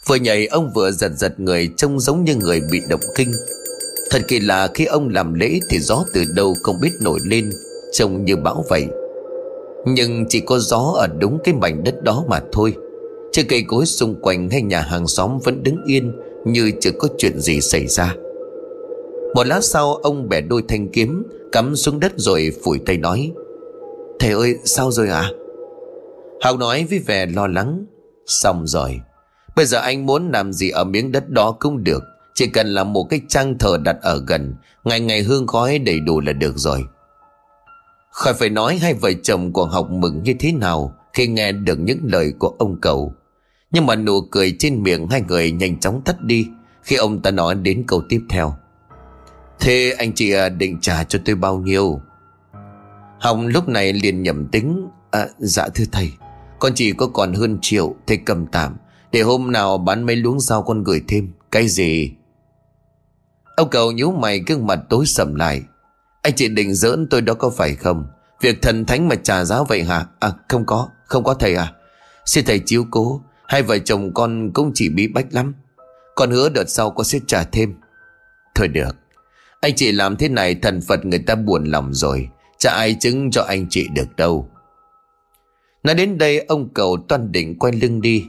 [0.08, 3.32] Vừa nhảy, ông vừa giật giật người Trông giống như người bị động kinh.
[4.10, 7.50] Thật kỳ lạ, khi ông làm lễ Thì gió từ đâu không biết nổi lên,
[7.92, 8.88] Trông như bão vậy.
[9.86, 12.76] Nhưng chỉ có gió ở đúng cái mảnh đất đó mà thôi.
[13.32, 16.14] Chứ cây cối xung quanh hay nhà hàng xóm vẫn đứng yên
[16.46, 18.16] Như chưa có chuyện gì xảy ra.
[19.36, 23.32] Một lát sau, ông bẻ đôi thanh kiếm, Cắm xuống đất rồi phủi tay nói
[24.20, 25.22] Thầy ơi, sao rồi ạ?
[25.22, 25.30] À?
[26.42, 27.86] Hào nói với vẻ lo lắng.
[28.26, 29.02] Xong rồi,
[29.56, 32.04] Bây giờ anh muốn làm gì ở miếng đất đó cũng được.
[32.34, 36.00] Chỉ cần là một cái trang thờ đặt ở gần, Ngày ngày hương khói đầy
[36.00, 36.84] đủ là được rồi.
[38.14, 41.80] Khỏi phải nói hai vợ chồng của học mừng như thế nào Khi nghe được
[41.80, 43.14] những lời của ông cầu
[43.72, 46.48] Nhưng mà nụ cười trên miệng hai người nhanh chóng tắt đi
[46.84, 48.56] Khi ông ta nói đến câu tiếp theo.
[49.60, 52.02] Thế anh chị à, định trả cho tôi bao nhiêu?
[53.24, 56.12] Hồng lúc này liền nhầm tính à, Dạ thưa thầy
[56.60, 58.78] Con chỉ có còn hơn triệu Thầy cầm tạm
[59.12, 62.12] Để hôm nào bán mấy luống rau con gửi thêm Cái gì?
[63.56, 65.62] Ông cầu nhíu mày gương mặt tối sầm lại.
[66.22, 68.06] Anh chị định giỡn tôi đó có phải không?
[68.42, 70.06] Việc thần thánh mà trả giá vậy hả?
[70.20, 71.74] À không có Không có thầy à.
[72.26, 75.54] Xin thầy chiếu cố Hai vợ chồng con cũng chỉ bí bách lắm.
[76.16, 77.76] Con hứa đợt sau con sẽ trả thêm.
[78.56, 78.96] Thôi được
[79.62, 82.30] Anh chị làm thế này thần Phật người ta buồn lòng rồi.
[82.64, 84.50] Chả ai chứng cho anh chị được đâu.
[85.84, 88.26] Nói đến đây, ông cầu toan định quay lưng đi.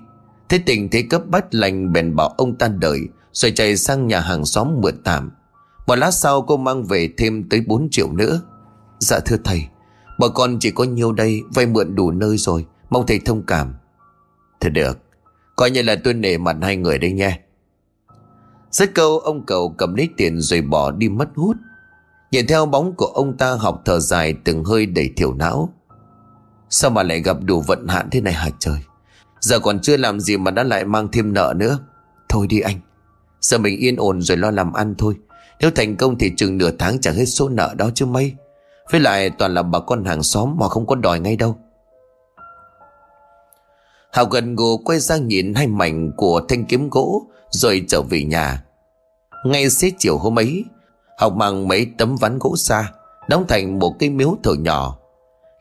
[0.49, 3.01] Thế tình thế cấp bách lành, bèn bảo ông ta đợi,
[3.33, 5.31] Rồi chạy sang nhà hàng xóm mượn tạm.
[5.87, 8.41] Một lát sau, cô mang về thêm tới 4 triệu nữa.
[8.99, 9.65] Dạ thưa thầy
[10.19, 13.75] Bà con chỉ có nhiêu đây, Vay mượn đủ nơi rồi, Mong thầy thông cảm.
[14.61, 14.99] Thôi được,
[15.57, 17.39] Coi như là tôi nể mặt hai người đây nha
[18.71, 21.57] Rất câu, ông cầu cầm lấy tiền rồi bỏ đi mất hút.
[22.35, 25.69] Nhìn theo bóng của ông ta học thở dài từng hơi đầy thiểu não.
[26.71, 28.79] Sao mà lại gặp đủ vận hạn thế này hả trời?
[29.41, 31.79] Giờ còn chưa làm gì mà đã lại mang thêm nợ nữa.
[32.29, 32.81] Thôi đi anh.
[33.41, 35.17] Giờ mình yên ổn rồi lo làm ăn thôi.
[35.61, 38.35] Nếu thành công thì chừng nửa tháng trả hết số nợ đó chứ mấy
[38.91, 41.57] Với lại toàn là bà con hàng xóm mà không có đòi ngay đâu.
[44.13, 48.25] Hào gần gù quay sang nhìn hai mảnh của thanh kiếm gỗ Rồi trở về
[48.25, 48.65] nhà.
[49.45, 50.65] Ngay xế chiều hôm ấy
[51.19, 52.93] Học mang mấy tấm ván gỗ xa
[53.29, 54.99] Đóng thành một cái miếu thờ nhỏ.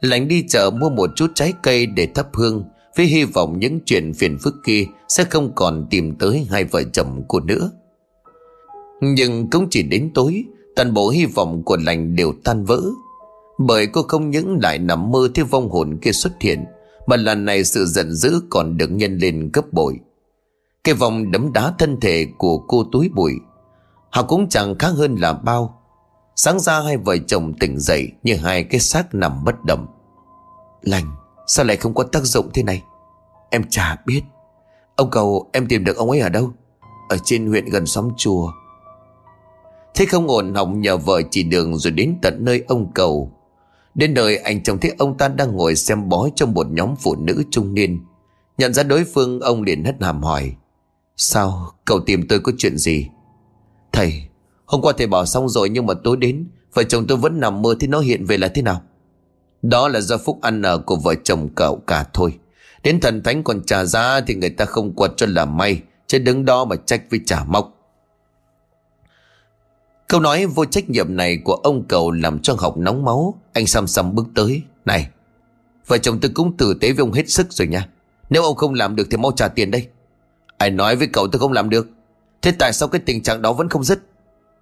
[0.02, 2.64] Lành đi chợ mua một chút trái cây để thắp hương,
[2.98, 6.84] Với hy vọng những chuyện phiền phức kia Sẽ không còn tìm tới hai vợ
[6.94, 7.72] chồng của nữa.
[9.02, 10.44] Nhưng cũng chỉ đến tối,
[10.76, 12.82] Toàn bộ hy vọng của lành đều tan vỡ.
[13.58, 16.66] Bởi cô không những lại nằm mơ thấy vong hồn kia xuất hiện,
[17.08, 20.00] Mà lần này sự giận dữ còn được nhân lên gấp bội.
[20.84, 23.34] Cái vòng đấm đá thân thể của cô túi bụi
[24.14, 25.82] Họ cũng chẳng khác hơn là bao.
[26.36, 29.88] Sáng ra hai vợ chồng tỉnh dậy Như hai cái xác nằm bất động.
[30.82, 31.16] Lành,
[31.48, 32.84] Sao lại không có tác dụng thế này?
[33.50, 34.22] Em chả biết.
[34.96, 36.52] Ông cầu em tìm được ông ấy ở đâu?
[37.10, 38.52] Ở trên huyện gần xóm chùa.
[39.96, 43.32] Thế không ổn hỏng nhờ vợ chỉ đường rồi đến tận nơi ông cầu.
[43.96, 47.16] Đến nơi anh chồng thấy ông ta đang ngồi xem bói trong một nhóm phụ
[47.16, 48.06] nữ trung niên.
[48.58, 50.56] Nhận ra đối phương, ông liền hất hàm hỏi,
[51.18, 53.10] Sao, cậu tìm tôi có chuyện gì?
[53.94, 54.24] Thầy,
[54.66, 57.62] Hôm qua thầy bảo xong rồi nhưng mà tối đến, Vợ chồng tôi vẫn nằm
[57.62, 58.82] mơ thì nó hiện về là thế nào.
[59.62, 62.38] Đó là do phúc ăn ở của vợ chồng cậu cả thôi.
[62.84, 66.20] Đến thần thánh còn trả giá Thì người ta không quật cho là may, Chứ
[66.20, 67.74] đứng đó mà trách với trả móc.
[70.08, 73.40] Câu nói vô trách nhiệm này của ông cầu làm cho học nóng máu.
[73.54, 75.08] Anh xăm xăm bước tới, Này,
[75.88, 77.88] Vợ chồng tôi cũng tử tế với ông hết sức rồi nha.
[78.30, 79.88] Nếu ông không làm được thì mau trả tiền đây.
[80.58, 81.88] Ai nói với cậu tôi không làm được?
[82.44, 84.00] Thế tại sao cái tình trạng đó vẫn không dứt?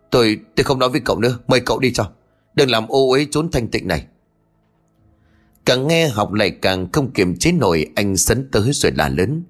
[0.09, 1.39] Tôi tôi không nói với cậu nữa.
[1.47, 2.11] Mời cậu đi cho.
[2.53, 4.05] Đừng làm ô uế trốn thanh tịnh này.
[5.65, 9.43] Càng nghe học lại càng không kiềm chế nổi, Anh sấn tới rồi là lớn.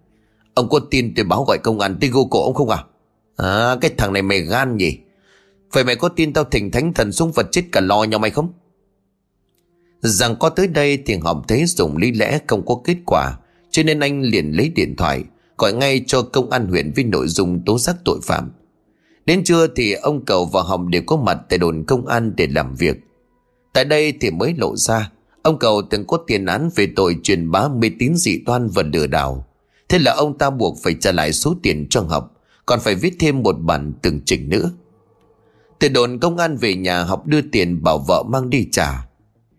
[0.54, 2.84] Ông có tin tôi báo gọi công an Tôi gô cổ ông không à?
[3.36, 4.98] À cái thằng này mày gan nhỉ.
[5.72, 8.32] Vậy mày có tin tao thỉnh thánh thần xuống vật chết cả lò nhau mày
[8.32, 8.54] không?
[10.02, 13.38] Rằng có tới đây thì họ thấy dùng lý lẽ không có kết quả,
[13.70, 15.24] Cho nên anh liền lấy điện thoại
[15.62, 18.52] Gọi ngay cho công an huyện với nội dung tố giác tội phạm.
[19.26, 22.48] Đến trưa thì ông Cầu và Hồng đều có mặt tại đồn công an để
[22.48, 22.98] làm việc.
[23.74, 27.52] Tại đây thì mới lộ ra, Ông Cầu từng có tiền án về tội truyền
[27.52, 29.48] bá mê tín dị đoan và lừa đảo.
[29.90, 32.32] Thế là ông ta buộc phải trả lại số tiền cho học
[32.66, 34.72] Còn phải viết thêm một bản tường trình nữa.
[35.80, 39.08] Từ đồn công an về nhà học đưa tiền bảo vợ mang đi trả.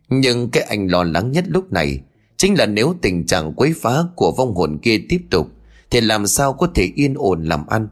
[0.09, 2.01] Nhưng cái anh lo lắng nhất lúc này
[2.37, 5.49] Chính là nếu tình trạng quấy phá của vong hồn kia tiếp tục
[5.93, 7.89] thì làm sao có thể yên ổn làm ăn?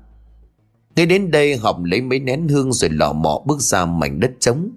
[0.96, 4.30] Ngay đến đây học lấy mấy nén hương rồi lọ mọ bước ra mảnh đất
[4.40, 4.70] trống.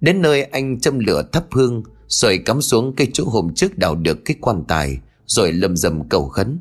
[0.00, 3.94] Đến nơi anh châm lửa thắp hương, Rồi cắm xuống cây chỗ hôm trước đào
[3.94, 6.58] được cái quan tài, Rồi lầm rầm cầu khấn.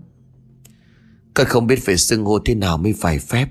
[1.35, 3.47] Các không biết phải xưng hô thế nào mới phải phép.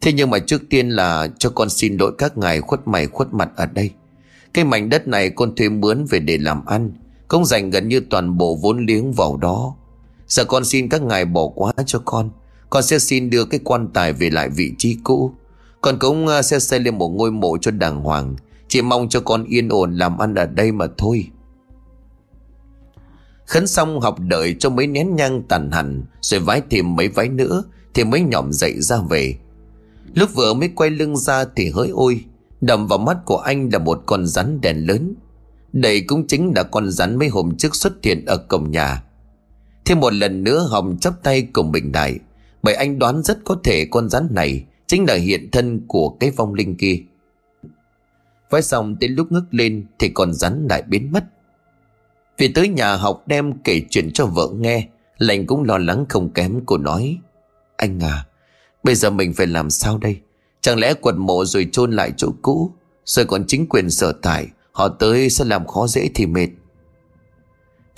[0.00, 3.34] Thế nhưng mà trước tiên là cho con xin lỗi các ngài khuất mày khuất
[3.34, 3.90] mặt ở đây.
[4.54, 6.92] Cái mảnh đất này con thuê mướn về để làm ăn
[7.28, 9.76] công dành gần như toàn bộ vốn liếng vào đó.
[10.30, 12.30] Giờ con xin các ngài bỏ qua cho con.
[12.70, 15.32] Con sẽ xin đưa cái quan tài về lại vị trí cũ.
[15.80, 18.36] Con cũng à, sẽ xây lên một ngôi mộ cho đàng hoàng.
[18.68, 21.26] Chỉ mong cho con yên ổn làm ăn ở đây mà thôi.
[23.46, 27.28] Khấn xong học đợi cho mấy nén nhang tàn hẳn, Rồi vái thêm mấy váy
[27.28, 27.64] nữa,
[27.94, 29.34] Thì mới nhỏm dậy ra về.
[30.14, 32.24] Lúc vừa mới quay lưng ra thì hỡi ôi,
[32.60, 35.14] Đầm vào mắt của anh là một con rắn đèn lớn.
[35.72, 39.02] Đây cũng chính là con rắn mấy hôm trước xuất hiện ở cổng nhà.
[39.84, 42.18] Thêm một lần nữa Hồng chắp tay cùng Bình Đại
[42.62, 46.30] Bởi anh đoán rất có thể con rắn này Chính là hiện thân của cái
[46.30, 47.02] vong linh kia.
[48.50, 51.24] Nói xong đến lúc ngước lên Thì con rắn lại biến mất.
[52.38, 54.88] Vì tới nhà học đem kể chuyện cho vợ nghe,
[55.18, 57.18] Lành cũng lo lắng không kém cô nói,
[57.76, 58.26] Anh à
[58.82, 60.20] Bây giờ mình phải làm sao đây?
[60.60, 62.72] Chẳng lẽ quật mộ rồi chôn lại chỗ cũ,
[63.04, 66.48] Rồi còn chính quyền sở tại, Họ tới sẽ làm khó dễ thì mệt.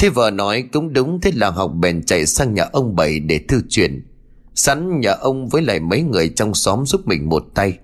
[0.03, 3.41] Thế vợ nói cũng đúng, Thế là học bèn chạy sang nhà ông Bảy để
[3.49, 4.07] thư chuyển.
[4.55, 7.79] Sẵn nhà ông với lại mấy người trong xóm giúp mình một tay.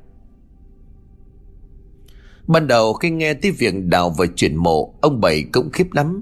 [2.46, 6.20] Ban đầu khi nghe tới việc đào và chuyển mộ, Ông Bảy cũng khiếp lắm.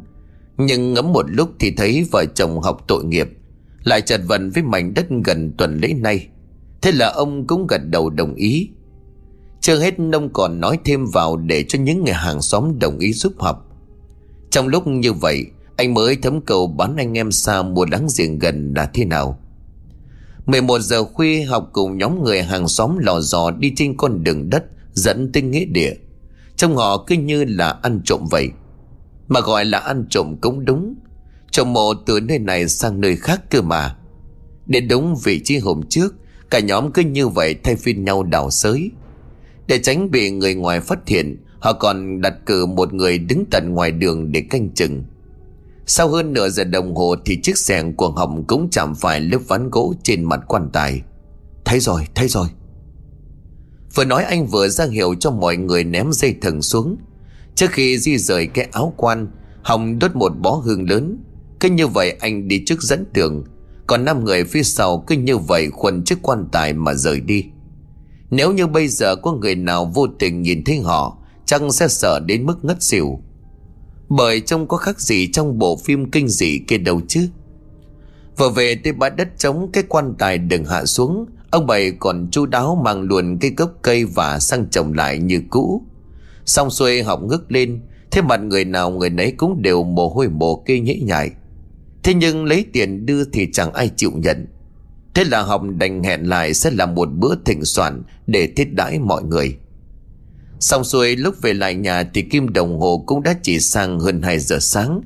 [0.57, 3.29] Nhưng ngẫm một lúc thì thấy vợ chồng học tội nghiệp,
[3.85, 6.29] Lại chật vần với mảnh đất gần tuần lễ nay.
[6.83, 8.69] Thế là ông cũng gật đầu đồng ý.
[9.61, 13.13] Chưa hết ông còn nói thêm vào Để cho những người hàng xóm đồng ý
[13.13, 13.63] giúp học.
[14.51, 18.39] Trong lúc như vậy anh mới thấm cầu bán anh em xa Mua láng giềng
[18.39, 19.39] gần là thế nào?
[20.47, 24.51] 11 giờ khuya, học cùng nhóm người hàng xóm lò dò Đi trên con đường
[24.51, 25.93] đất, Dẫn tới nghĩa địa.
[26.57, 28.49] Trong họ cứ như là ăn trộm vậy.
[29.29, 30.95] Mà gọi là ăn trộm cũng đúng.
[31.51, 33.97] Trộm mộ từ nơi này sang nơi khác cơ mà.
[34.67, 36.15] Để đúng vị trí hôm trước,
[36.51, 38.91] Cả nhóm cứ như vậy thay phiên nhau đào sới.
[39.67, 43.75] Để tránh bị người ngoài phát hiện, Họ còn đặt cử một người đứng tận
[43.75, 45.05] ngoài đường để canh chừng.
[45.87, 49.39] Sau hơn nửa giờ đồng hồ Thì chiếc xẻng của Hồng cũng chạm phải lớp
[49.49, 51.03] ván gỗ trên mặt quan tài.
[51.65, 52.49] Thấy rồi, thấy rồi.
[53.95, 56.97] Vừa nói anh vừa ra hiệu cho mọi người ném dây thừng xuống.
[57.55, 59.29] Trước khi di rời cái áo quan
[59.63, 61.19] Hồng đốt một bó hương lớn.
[61.61, 63.45] Cứ như vậy anh đi trước dẫn đường
[63.87, 67.45] còn năm người phía sau cứ như vậy khuẩn chiếc quan tài mà rời đi.
[68.31, 72.21] Nếu như bây giờ có người nào vô tình nhìn thấy họ Chắc sẽ sợ
[72.21, 73.21] đến mức ngất xỉu.
[74.09, 77.29] Bởi trông có khác gì trong bộ phim kinh dị kia đâu chứ?
[78.37, 81.27] Vừa về tới bãi đất trống, cái quan tài đừng hạ xuống.
[81.51, 85.43] Ông bảy còn chu đáo mang luồn cây gốc cây và sang trồng lại như
[85.51, 85.83] cũ.
[86.45, 87.81] Xong xuôi học ngước lên,
[88.17, 91.31] Thế mặt người nào người nấy cũng đều mồ hôi mồ kê nhễ nhại.
[92.03, 94.47] Thế nhưng lấy tiền đưa thì chẳng ai chịu nhận.
[95.15, 98.99] Thế là học đành hẹn lại sẽ làm một bữa thịnh soạn để thiết đãi
[98.99, 99.57] mọi người.
[100.61, 104.23] Xong xuôi lúc về lại nhà thì kim đồng hồ cũng đã chỉ sang hơn
[104.23, 105.01] 2 giờ sáng.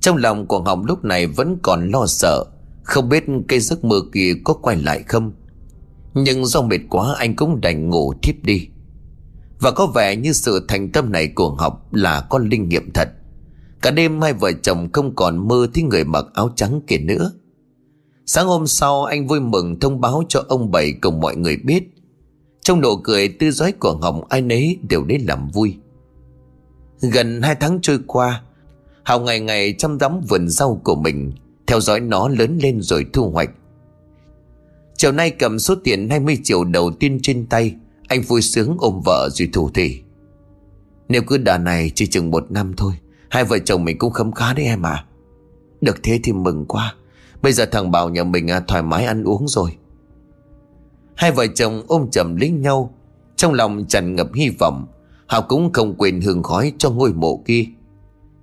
[0.00, 2.44] Trong lòng của Hồng lúc này vẫn còn lo sợ,
[2.82, 5.32] không biết cây giấc mơ kia có quay lại không.
[6.14, 8.68] Nhưng do mệt quá anh cũng đành ngủ thiếp đi.
[9.60, 13.08] Và có vẻ như sự thành tâm này của Học là có linh nghiệm thật.
[13.82, 17.32] Cả đêm hai vợ chồng không còn mơ thấy người mặc áo trắng kia nữa.
[18.26, 21.93] Sáng hôm sau anh vui mừng thông báo cho ông Bảy cùng mọi người biết.
[22.64, 25.76] Trong nụ cười tư giói của Hồng ai nấy đều đến làm vui.
[27.00, 28.42] Gần hai tháng trôi qua,
[29.04, 31.32] Hồng ngày ngày chăm đắm vườn rau của mình,
[31.66, 33.50] theo dõi nó lớn lên rồi thu hoạch.
[34.96, 37.74] Chiều nay cầm số tiền 20 triệu đầu tiên trên tay,
[38.08, 40.00] anh vui sướng ôm vợ rồi thủ thỉ.
[41.08, 42.94] Nếu cứ đà này chỉ chừng một năm thôi,
[43.34, 45.04] Hai vợ chồng mình cũng khấm khá đấy em à
[45.80, 46.94] Được thế thì mừng quá
[47.42, 49.76] Bây giờ thằng Bảo nhà mình à, thoải mái ăn uống rồi
[51.16, 52.94] Hai vợ chồng ôm chầm lấy nhau.
[53.36, 54.86] Trong lòng tràn ngập hy vọng,
[55.26, 57.64] Họ cũng không quên hương khói cho ngôi mộ kia.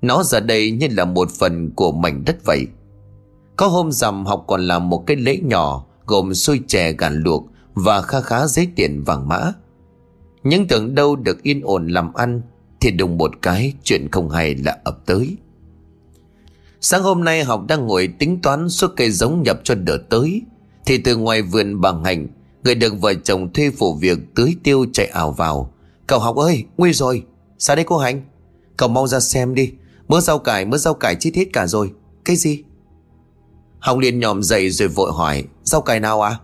[0.01, 2.67] Nó giờ đây như là một phần của mảnh đất vậy.
[3.55, 7.45] Có hôm rằm học còn làm một cái lễ nhỏ, Gồm xôi chè gàn luộc
[7.73, 9.53] Và kha khá giấy tiền vàng mã.
[10.43, 12.41] Những tưởng đâu được yên ổn làm ăn
[12.81, 15.37] thì đùng một cái chuyện không hay là ập tới.
[16.81, 20.41] Sáng hôm nay học đang ngồi tính toán số cây giống nhập cho đợt tới,
[20.85, 22.27] Thì từ ngoài vườn bà hành
[22.63, 25.73] Người được vợ chồng thuê phụ việc tưới tiêu chạy ảo vào.
[26.07, 27.23] Cậu học ơi, nguy rồi.
[27.57, 28.21] Sao đây cô hạnh?
[28.77, 29.71] Cậu mau ra xem đi.
[30.07, 31.91] Mớ rau cải, mớ rau cải chết hết cả rồi.
[32.25, 32.63] Cái gì?
[33.79, 36.39] Hồng liền nhòm dậy rồi vội hỏi, Rau cải nào à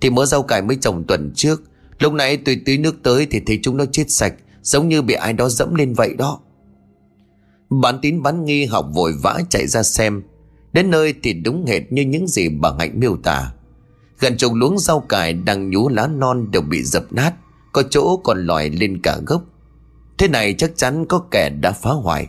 [0.00, 1.62] Thì mớ rau cải mới trồng tuần trước.
[1.98, 5.14] Lúc nãy tôi tưới nước tới thì thấy chúng nó chết sạch, Giống như bị
[5.14, 6.40] ai đó dẫm lên vậy đó.
[7.70, 10.22] Bán tín bán nghi học vội vã chạy ra xem.
[10.72, 13.52] Đến nơi thì đúng hệt như những gì bà Hạnh miêu tả.
[14.20, 17.34] Gần chục luống rau cải đang nhú lá non đều bị dập nát,
[17.72, 19.42] Có chỗ còn lòi lên cả gốc.
[20.18, 22.26] Thế này chắc chắn có kẻ đã phá hoại.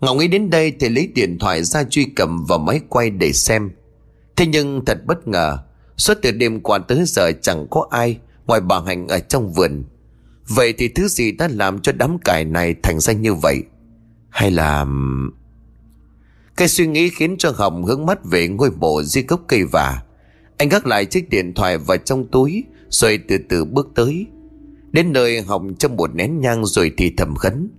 [0.00, 3.32] Ngọc nghĩ đến đây thì lấy điện thoại ra truy cầm vào máy quay để
[3.32, 3.70] xem.
[4.36, 5.58] Thế nhưng thật bất ngờ,
[5.96, 9.84] Suốt từ đêm qua tới giờ chẳng có ai Ngoài bà Hạnh ở trong vườn.
[10.48, 13.62] Vậy thì thứ gì đã làm cho đám cải này thành ra như vậy?
[14.30, 14.86] Hay là...
[16.56, 20.02] Cái suy nghĩ khiến cho Hồng hướng mắt về ngôi mộ dưới gốc cây vả?
[20.62, 24.26] Anh gác lại chiếc điện thoại vào trong túi Rồi từ từ bước tới.
[24.92, 27.70] Đến nơi Hồng trong một nén nhang rồi thì thầm khấn.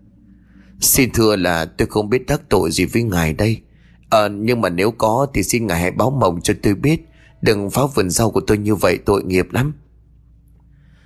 [0.80, 3.62] Xin thưa là tôi không biết đắc tội gì với ngài đây.
[4.10, 7.02] À, Nhưng mà nếu có thì xin ngài hãy báo mộng cho tôi biết.
[7.42, 9.74] Đừng phá vườn rau của tôi như vậy tội nghiệp lắm.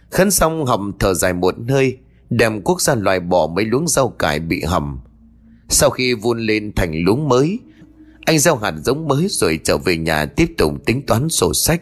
[0.09, 1.97] Khấn xong Hồng thở dài một hơi
[2.29, 4.99] Đem cuốc gia loại bỏ mấy luống rau cải bị hầm.
[5.69, 7.59] Sau khi vun lên thành luống mới
[8.27, 11.81] anh gieo hạt giống mới rồi trở về nhà tiếp tục tính toán sổ sách.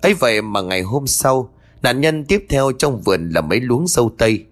[0.00, 1.50] Ấy vậy mà ngày hôm sau,
[1.82, 4.44] Nạn nhân tiếp theo trong vườn là mấy luống dâu tây.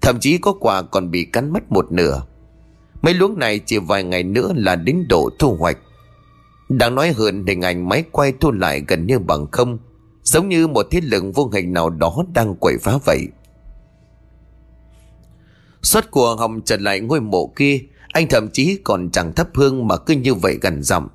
[0.00, 2.22] Thậm chí có quả còn bị cắn mất một nửa.
[3.02, 5.78] Mấy luống này chỉ vài ngày nữa là đến độ thu hoạch.
[6.68, 9.78] Đáng nói hơn, hình ảnh máy quay thu lại gần như bằng không,
[10.22, 13.28] Giống như một thiết lực vô hình nào đó đang quậy phá vậy.
[15.82, 17.80] Suốt của Hồng trở lại ngôi mộ kia
[18.14, 21.08] anh thậm chí còn chẳng thắp hương mà cứ như vậy gần giọng.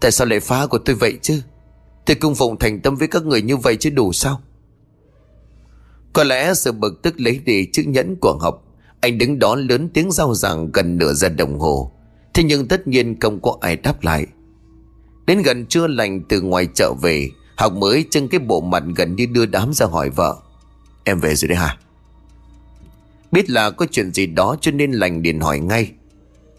[0.00, 1.42] Tại sao lại phá của tôi vậy chứ?
[2.06, 4.40] Tôi cung phụng thành tâm với các người như vậy chứ đủ sao?
[6.12, 8.64] Có lẽ sự bực tức lấy đi chiếc nhẫn của Học
[9.00, 11.92] Anh đứng đó lớn tiếng giao giảng gần nửa giờ đồng hồ.
[12.34, 14.26] Thế nhưng tất nhiên không có ai đáp lại.
[15.26, 19.16] Đến gần trưa lành từ ngoài chợ về, Học mới chân cái bộ mặt gần
[19.16, 20.36] như đưa đám ra hỏi vợ.
[21.04, 21.78] Em về rồi đấy hả?
[23.32, 25.92] Biết là có chuyện gì đó cho nên lành liền hỏi ngay.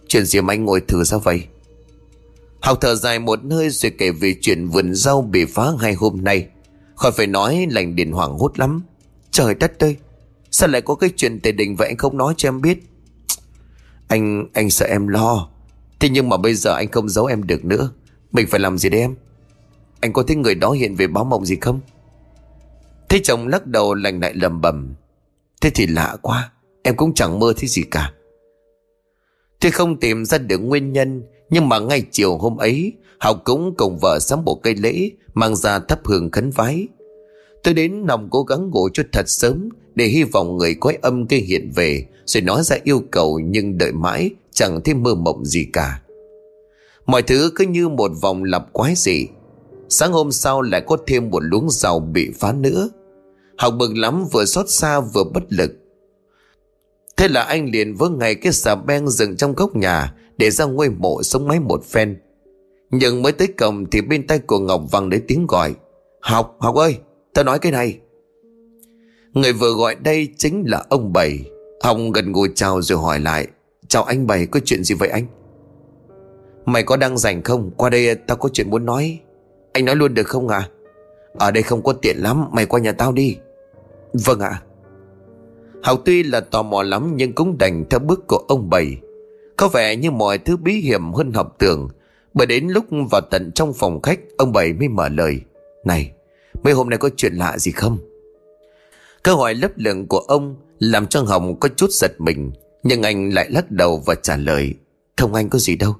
[0.09, 1.43] Chuyện gì mà anh ngồi thử ra vậy?
[2.61, 6.23] Học thở dài một hơi rồi kể về chuyện vườn rau bị phá ngày hôm
[6.23, 6.47] nay.
[6.95, 8.81] Khỏi phải nói lành điện hoảng hốt lắm.
[9.31, 9.97] Trời đất ơi
[10.51, 12.79] Sao lại có cái chuyện tề đình vậy anh không nói cho em biết?
[14.07, 15.49] Anh, anh sợ em lo.
[15.99, 17.91] Thế nhưng mà bây giờ anh không giấu em được nữa.
[18.31, 19.15] Mình phải làm gì đấy em?
[19.99, 21.79] Anh có thấy người đó hiện về báo mộng gì không?
[23.09, 24.93] Thế chồng lắc đầu lành lại lầm bầm
[25.61, 26.51] Thế thì lạ quá
[26.83, 28.13] Em cũng chẳng mơ thấy gì cả.
[29.61, 33.75] Thế không tìm ra được nguyên nhân, Nhưng mà ngay chiều hôm ấy Học cũng
[33.77, 36.87] cùng vợ sắm bộ cây lễ, Mang ra thắp hương khấn vái.
[37.63, 41.27] Tôi đến nằm cố gắng ngủ cho thật sớm, Để hy vọng người quái âm
[41.27, 45.45] kia hiện về, Rồi nói ra yêu cầu Nhưng đợi mãi, chẳng thấy mơ mộng
[45.45, 46.01] gì cả.
[47.05, 49.27] Mọi thứ cứ như một vòng lặp quái dị.
[49.89, 52.89] Sáng hôm sau lại có thêm một luống rau bị phá nữa.
[53.57, 55.71] Học bực lắm vừa xót xa vừa bất lực.
[57.19, 60.65] Thế là anh liền vớ ngay cái xà beng dựng trong góc nhà Để ra
[60.65, 62.21] ngôi mộ sống máy một phen.
[62.91, 65.73] Nhưng mới tới cổng thì bên tay của Ngọc vang đến tiếng gọi.
[66.21, 66.97] Học, Học ơi,
[67.33, 67.99] tao nói cái này.
[69.33, 71.39] Người vừa gọi đây chính là ông Bảy.
[71.83, 73.47] Hồng gần ngồi chào rồi hỏi lại
[73.87, 75.25] Chào anh Bảy có chuyện gì vậy anh?
[76.65, 77.71] Mày có đang rảnh không?
[77.77, 79.19] Qua đây tao có chuyện muốn nói.
[79.73, 80.57] Anh nói luôn được không ạ?
[80.57, 80.69] À?
[81.33, 83.37] Ở đây không có tiện lắm Mày qua nhà tao đi.
[84.13, 84.49] Vâng ạ.
[84.49, 84.68] à.
[85.83, 88.97] Hảo tuy là tò mò lắm Nhưng cũng đành theo bước của ông bảy
[89.57, 91.89] Có vẻ như mọi thứ bí hiểm hơn học tưởng,
[92.33, 95.41] Bởi đến lúc vào tận trong phòng khách, Ông bảy mới mở lời.
[95.85, 96.11] Này,
[96.63, 97.97] mấy hôm nay có chuyện lạ gì không?
[99.23, 102.51] Câu hỏi lấp lửng của ông Làm cho Hồng có chút giật mình,
[102.83, 104.73] Nhưng anh lại lắc đầu và trả lời.
[105.17, 105.95] Không anh có gì đâu,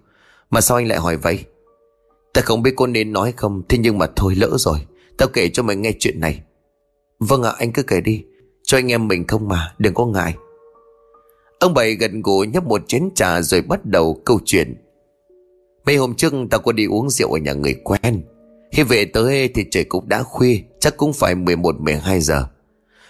[0.50, 1.44] Mà sao anh lại hỏi vậy?
[2.34, 4.80] Ta không biết cô nên nói không, Thế nhưng mà thôi lỡ rồi,
[5.18, 6.42] Tao kể cho mày nghe chuyện này.
[7.20, 8.24] Vâng ạ, anh cứ kể đi.
[8.70, 10.34] Cho anh em mình không mà, đừng có ngại.
[11.60, 14.76] Ông bảy gần gù nhấp một chén trà Rồi bắt đầu câu chuyện.
[15.86, 18.24] Mấy hôm trước tao có đi uống rượu ở nhà người quen.
[18.72, 22.46] Khi về tới thì trời cũng đã khuya, Chắc cũng phải 11-12 giờ.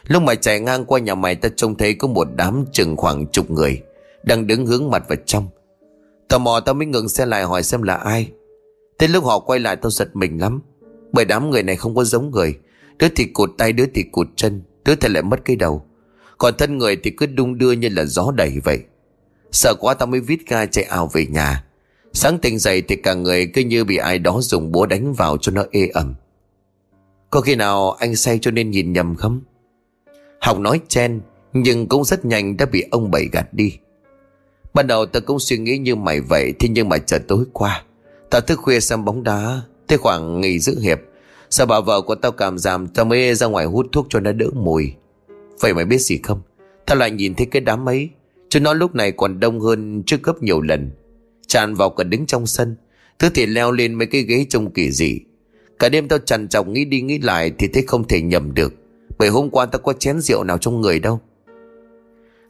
[0.07, 3.27] Lúc mà chạy ngang qua nhà mày ta trông thấy có một đám chừng khoảng
[3.27, 3.81] chục người
[4.23, 5.47] Đang đứng hướng mặt vào trong.
[6.27, 8.31] Tò mò tao mới ngừng xe lại hỏi xem là ai.
[8.99, 10.61] Thế lúc họ quay lại tao giật mình lắm,
[11.11, 12.55] Bởi đám người này không có giống người.
[12.99, 14.61] Đứa thì cụt tay, đứa thì cụt chân.
[14.85, 15.85] Đứa thì lại mất cái đầu.
[16.37, 18.79] Còn thân người thì cứ đung đưa như là gió đẩy vậy.
[19.51, 21.63] Sợ quá tao mới vít ga chạy ảo về nhà.
[22.13, 25.37] Sáng tỉnh dậy thì cả người cứ như bị ai đó dùng búa đánh vào
[25.37, 26.15] cho nó ê ẩm.
[27.29, 29.41] Có khi nào anh say cho nên nhìn nhầm không?
[30.41, 31.21] Học nói chen,
[31.53, 33.77] Nhưng cũng rất nhanh đã bị ông Bảy gạt đi.
[34.73, 37.83] Ban đầu tao cũng suy nghĩ như mày vậy, Thế nhưng mà chờ tối qua.
[38.29, 40.99] Tao thức khuya xem bóng đá Tới khoảng nghỉ giữ hiệp.
[41.49, 44.31] Sao bà vợ của tao cảm giảm, Tao mới ra ngoài hút thuốc cho nó
[44.31, 44.93] đỡ mùi?
[45.59, 46.41] Vậy mày biết gì không?
[46.85, 48.09] Tao lại nhìn thấy cái đám ấy
[48.49, 50.91] Cho nó lúc này còn đông hơn trước gấp nhiều lần.
[51.47, 52.75] Tràn vào cả đứng trong sân,
[53.19, 55.19] Thứ thì leo lên mấy cái ghế trông kỳ dị.
[55.79, 58.73] Cả đêm tao trằn trọc nghĩ đi nghĩ lại Thì thấy không thể nhầm được,
[59.17, 61.19] Bởi hôm qua tao có chén rượu nào trong người đâu.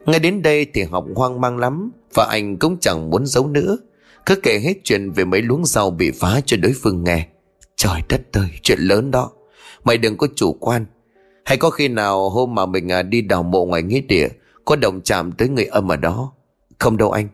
[0.06, 3.78] Ngay đến đây thì học hoang mang lắm, Và anh cũng chẳng muốn giấu nữa.
[4.26, 7.26] Cứ kể hết chuyện về mấy luống rau bị phá cho đối phương nghe.
[7.80, 9.30] Trời đất ơi, chuyện lớn đó.
[9.84, 10.86] Mày đừng có chủ quan.
[11.44, 14.28] Hay có khi nào hôm mà mình à, đi đào mộ ngoài nghĩa địa,
[14.64, 16.32] Có động chạm tới người âm ở đó?
[16.78, 17.28] Không đâu anh.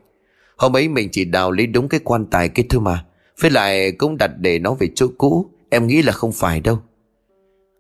[0.57, 3.05] Hôm ấy mình chỉ đào lấy đúng cái quan tài kia thôi mà.
[3.41, 5.51] Với lại cũng đặt để nó về chỗ cũ.
[5.71, 6.79] Em nghĩ là không phải đâu.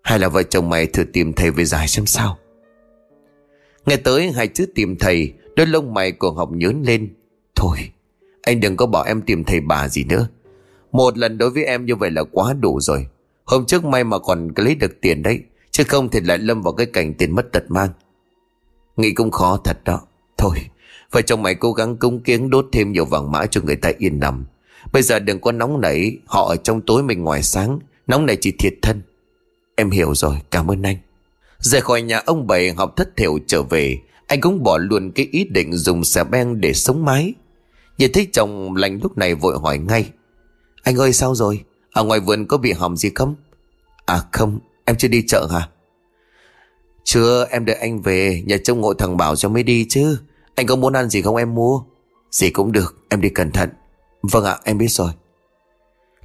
[0.02, 2.38] Hay là vợ chồng mày thử tìm thầy về giải xem sao?
[3.86, 7.14] Nghe tới hai chữ tìm thầy, Đôi lông mày của học nhớn lên.
[7.54, 7.90] Thôi,
[8.42, 10.28] anh đừng có bảo em tìm thầy bà gì nữa.
[10.96, 13.06] Một lần đối với em như vậy là quá đủ rồi.
[13.44, 15.40] Hôm trước may mà còn lấy được tiền đấy,
[15.70, 17.88] Chứ không thì lại lâm vào cái cảnh tiền mất tật mang.
[18.96, 20.00] Nghĩ cũng khó thật đó.
[20.38, 20.58] Thôi,
[21.10, 23.92] Vợ chồng mày cố gắng cúng kiếng đốt thêm nhiều vàng mã cho người ta
[23.98, 24.44] yên nằm
[24.92, 28.36] Bây giờ đừng có nóng nảy, Họ ở trong tối mình ngoài sáng, Nóng này
[28.40, 29.02] chỉ thiệt thân.
[29.74, 30.96] Em hiểu rồi, cảm ơn anh.
[31.58, 33.98] Rời khỏi nhà ông bảy học thất thiểu trở về.
[34.26, 37.34] Anh cũng bỏ luôn cái ý định dùng xà beng để sống mái.
[37.98, 40.10] Nhìn thấy chồng lành lúc này vội hỏi ngay
[40.86, 41.64] anh ơi sao rồi?
[41.92, 43.34] Ở ngoài vườn có bị hỏng gì không?
[44.04, 45.68] À không em chưa đi chợ hả?
[47.04, 50.18] Chưa em đợi anh về Nhà trông ngộ thằng Bảo cho mới đi chứ.
[50.54, 51.82] Anh có muốn ăn gì không em mua?
[52.30, 53.70] Gì cũng được em đi cẩn thận.
[54.22, 55.10] Vâng ạ em biết rồi.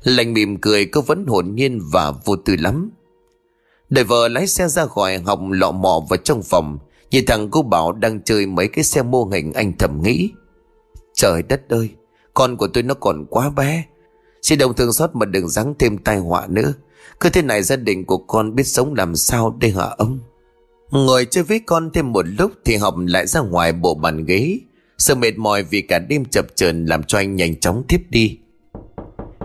[0.03, 2.91] Lành mỉm cười có vẫn hồn nhiên và vô tư lắm.
[3.89, 6.77] Đợi vợ lái xe ra khỏi học lọ mò vào trong phòng
[7.11, 10.31] Nhìn thằng cô Bảo đang chơi mấy cái xe mô hình anh thầm nghĩ.
[11.13, 11.89] Trời đất ơi
[12.33, 13.85] Con của tôi nó còn quá bé
[14.41, 16.73] Xin đồng thương xót mà đừng ráng thêm tai họa nữa.
[17.19, 20.19] Cứ thế này gia đình của con biết sống làm sao đây hả ông?
[20.91, 24.59] Ngồi chơi với con thêm một lúc Thì học lại ra ngoài bộ bàn ghế.
[24.97, 28.37] Sự mệt mỏi vì cả đêm chập chờn Làm cho anh nhanh chóng tiếp đi.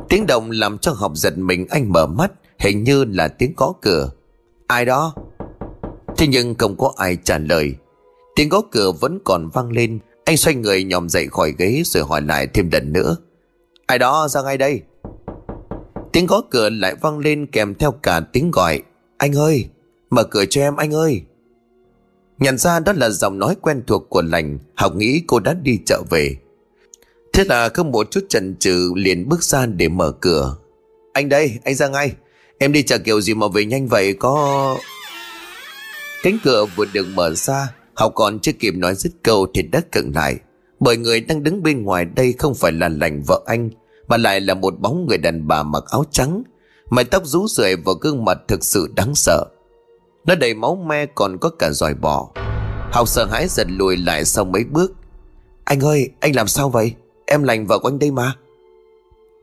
[0.09, 3.73] Tiếng động làm cho học giật mình, Anh mở mắt, Hình như là tiếng có
[3.83, 4.11] cửa.
[4.67, 5.15] Ai đó?
[6.17, 7.75] Thế nhưng không có ai trả lời.
[8.37, 9.99] Tiếng gõ cửa vẫn còn vang lên.
[10.25, 13.17] Anh xoay người nhòm dậy khỏi ghế Rồi hỏi lại thêm lần nữa.
[13.87, 14.83] Ai đó ra ngay đây.
[16.13, 18.83] Tiếng gõ cửa lại vang lên kèm theo cả tiếng gọi.
[19.19, 19.69] Anh ơi,
[20.11, 21.23] Mở cửa cho em anh ơi.
[22.39, 25.79] Nhận ra đó là giọng nói quen thuộc của lành, Học nghĩ cô đã đi
[25.87, 26.37] chợ về.
[27.33, 30.57] Thế là không một chút chần chừ liền bước ra để mở cửa.
[31.13, 32.13] Anh đây, anh ra ngay.
[32.59, 34.77] Em đi chợ kiểu gì mà về nhanh vậy, có
[36.23, 39.81] Cánh cửa vừa được mở ra, Học còn chưa kịp nói dứt câu thì đã
[39.93, 40.37] cận lại.
[40.81, 43.71] Bởi người đang đứng bên ngoài đây không phải là lành vợ anh
[44.09, 46.43] Mà lại là một bóng người đàn bà mặc áo trắng.
[46.91, 49.45] Mái tóc rú rượi và gương mặt thực sự đáng sợ.
[50.27, 52.31] Nó đầy máu me còn có cả giòi bò.
[52.93, 54.93] Học sợ hãi giật lùi lại sau mấy bước.
[55.65, 56.95] Anh ơi anh làm sao vậy?
[57.27, 58.35] Em lành vợ của anh đây mà.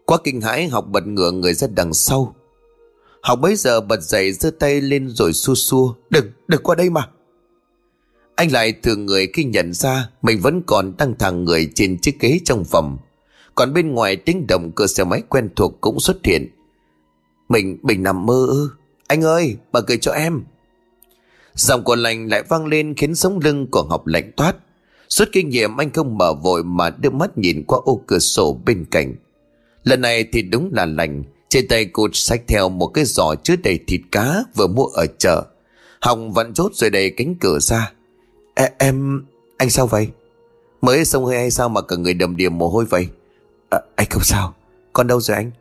[0.05, 2.35] Quá kinh hãi học bật ngửa người ra đằng sau.
[3.21, 5.93] Học bấy giờ bật dậy giơ tay lên rồi xua xua.
[6.09, 7.09] Đừng, đừng qua đây mà.
[8.35, 12.19] Anh lại thường người khi nhận ra Mình vẫn còn đang thẳng người trên chiếc
[12.19, 12.97] ghế trong phòng.
[13.55, 16.49] Còn bên ngoài tiếng động cửa xe máy quen thuộc cũng xuất hiện.
[17.49, 18.69] Mình, mình nằm mơ ư.
[19.07, 20.43] Anh ơi, bà cười cho em.
[21.55, 24.55] Giọng của lành lại vang lên khiến sống lưng của Ngọc lạnh toát.
[25.09, 28.59] Suốt kinh nghiệm anh không mở vội mà đưa mắt nhìn qua ô cửa sổ
[28.65, 29.15] bên cạnh.
[29.83, 31.23] Lần này thì đúng là lành.
[31.49, 35.05] Trên tay cột xách theo một cái giỏ chứa đầy thịt cá vừa mua ở
[35.17, 35.43] chợ.
[36.01, 37.91] Hồng vặn chốt rồi đẩy cánh cửa ra.
[38.53, 39.25] E, em...
[39.57, 40.07] anh sao vậy?
[40.81, 43.07] Mới xong hơi hay sao mà cả người đầm đìa mồ hôi vậy?
[43.69, 44.53] À, anh không sao.
[44.93, 45.51] Con đâu rồi anh?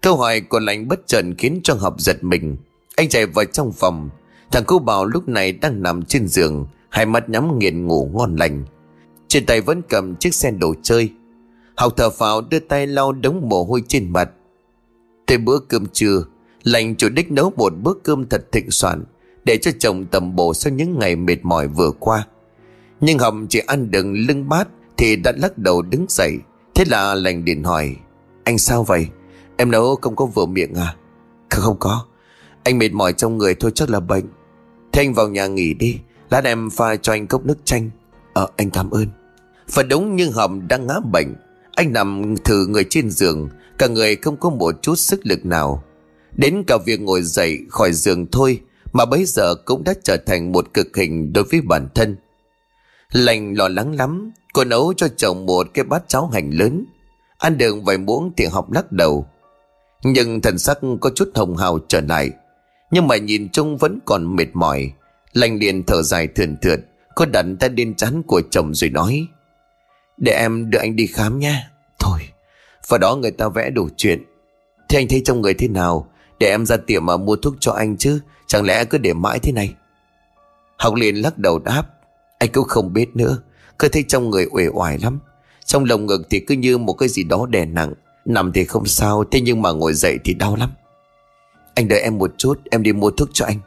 [0.00, 2.56] Câu hỏi của lành bất chợt khiến cho Hợp giật mình.
[2.96, 4.10] Anh chạy vào trong phòng.
[4.50, 8.36] Thằng cô bảo lúc này đang nằm trên giường, hai mắt nhắm nghiền ngủ ngon
[8.36, 8.64] lành.
[9.28, 11.10] Trên tay vẫn cầm chiếc sen đồ chơi.
[11.74, 14.30] Học thở phào đưa tay lau đống mồ hôi trên mặt.
[15.26, 16.24] Tới bữa cơm trưa
[16.66, 19.04] Lành chủ đích nấu một bữa cơm thật thịnh soạn
[19.46, 22.26] để cho chồng tầm bổ sau những ngày mệt mỏi vừa qua.
[23.00, 26.38] Nhưng Hồng chỉ ăn đừng lưng bát Thì đã lắc đầu đứng dậy.
[26.74, 27.96] Thế là lành điện hỏi,
[28.44, 29.06] Anh sao vậy?
[29.56, 30.96] Em nấu không có vừa miệng à?
[31.50, 32.04] Không không có.
[32.62, 34.24] Anh mệt mỏi trong người thôi chắc là bệnh.
[34.92, 35.98] Thế anh vào nhà nghỉ đi,
[36.30, 37.90] Lát em pha cho anh cốc nước chanh.
[38.32, 39.06] Ờ anh cảm ơn.
[39.72, 41.34] Và đúng như Hồng đang ngã bệnh,
[41.74, 45.84] Anh nằm thử người trên giường, Cả người không có một chút sức lực nào.
[46.32, 48.60] Đến cả việc ngồi dậy khỏi giường thôi
[48.92, 52.16] mà bây giờ cũng đã trở thành một cực hình đối với bản thân.
[53.12, 56.84] Lành lo lắng lắm, Cô nấu cho chồng một cái bát cháo hành lớn.
[57.38, 59.26] Ăn được vài muỗng thì học lắc đầu.
[60.02, 62.30] Nhưng thần sắc có chút hồng hào trở lại.
[62.90, 64.92] Nhưng mà nhìn chung vẫn còn mệt mỏi.
[65.32, 66.80] Lành liền thở dài thườn thượt
[67.14, 69.26] Cô đặt tay lên chán của chồng rồi nói.
[70.16, 72.20] Để em đưa anh đi khám nha Thôi,
[72.88, 74.22] vào đó người ta vẽ đủ chuyện.
[74.88, 76.08] Thế anh thấy trong người thế nào?
[76.38, 78.20] Để em ra tiệm mà mua thuốc cho anh chứ.
[78.46, 79.74] Chẳng lẽ cứ để mãi thế này?
[80.76, 81.82] Học liền lắc đầu đáp,
[82.38, 83.38] Anh cũng không biết nữa.
[83.78, 85.18] Cứ thấy trong người uể oải lắm.
[85.64, 87.92] Trong lồng ngực thì cứ như một cái gì đó đè nặng.
[88.24, 90.70] Nằm thì không sao, Thế nhưng mà ngồi dậy thì đau lắm.
[91.74, 93.58] Anh đợi em một chút, Em đi mua thuốc cho anh.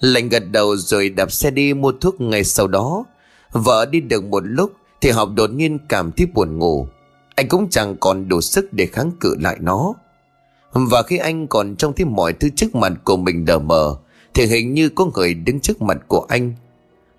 [0.00, 3.04] Lệnh gật đầu rồi đạp xe đi mua thuốc ngày sau đó.
[3.52, 6.88] Vợ đi được một lúc Thì học đột nhiên cảm thấy buồn ngủ.
[7.34, 9.94] Anh cũng chẳng còn đủ sức để kháng cự lại nó.
[10.72, 13.96] Và khi anh còn trông thấy mọi thứ trước mặt của mình đờ mờ
[14.34, 16.54] Thì hình như có người đứng trước mặt của anh.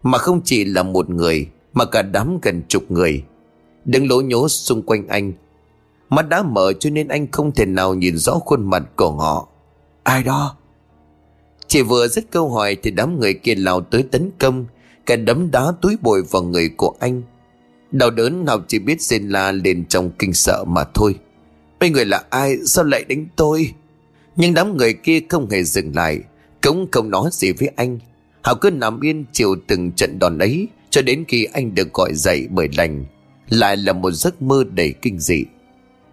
[0.04, 3.24] Mà không chỉ là một người Mà cả đám gần chục người.
[3.86, 5.34] Đứng lố nhố xung quanh anh.
[6.10, 9.48] Mắt đã mở cho nên anh không thể nào nhìn rõ khuôn mặt của họ.
[10.04, 10.56] Ai đó?
[11.68, 14.66] Chỉ vừa dứt câu hỏi thì đám người kia lao tới tấn công,
[15.06, 17.22] cả đấm đá túi bồi vào người của anh.
[17.92, 21.16] Đau đớn nào chỉ biết xin la lên trong kinh sợ mà thôi.
[21.80, 22.58] Mấy người là ai?
[22.66, 23.74] Sao lại đánh tôi?
[24.36, 26.20] Nhưng đám người kia không hề dừng lại,
[26.62, 28.00] cũng không nói gì với anh.
[28.42, 32.14] Họ cứ nằm yên chịu từng trận đòn ấy cho đến khi anh được gọi
[32.14, 33.06] dậy bởi lành.
[33.50, 35.44] Lại là một giấc mơ đầy kinh dị.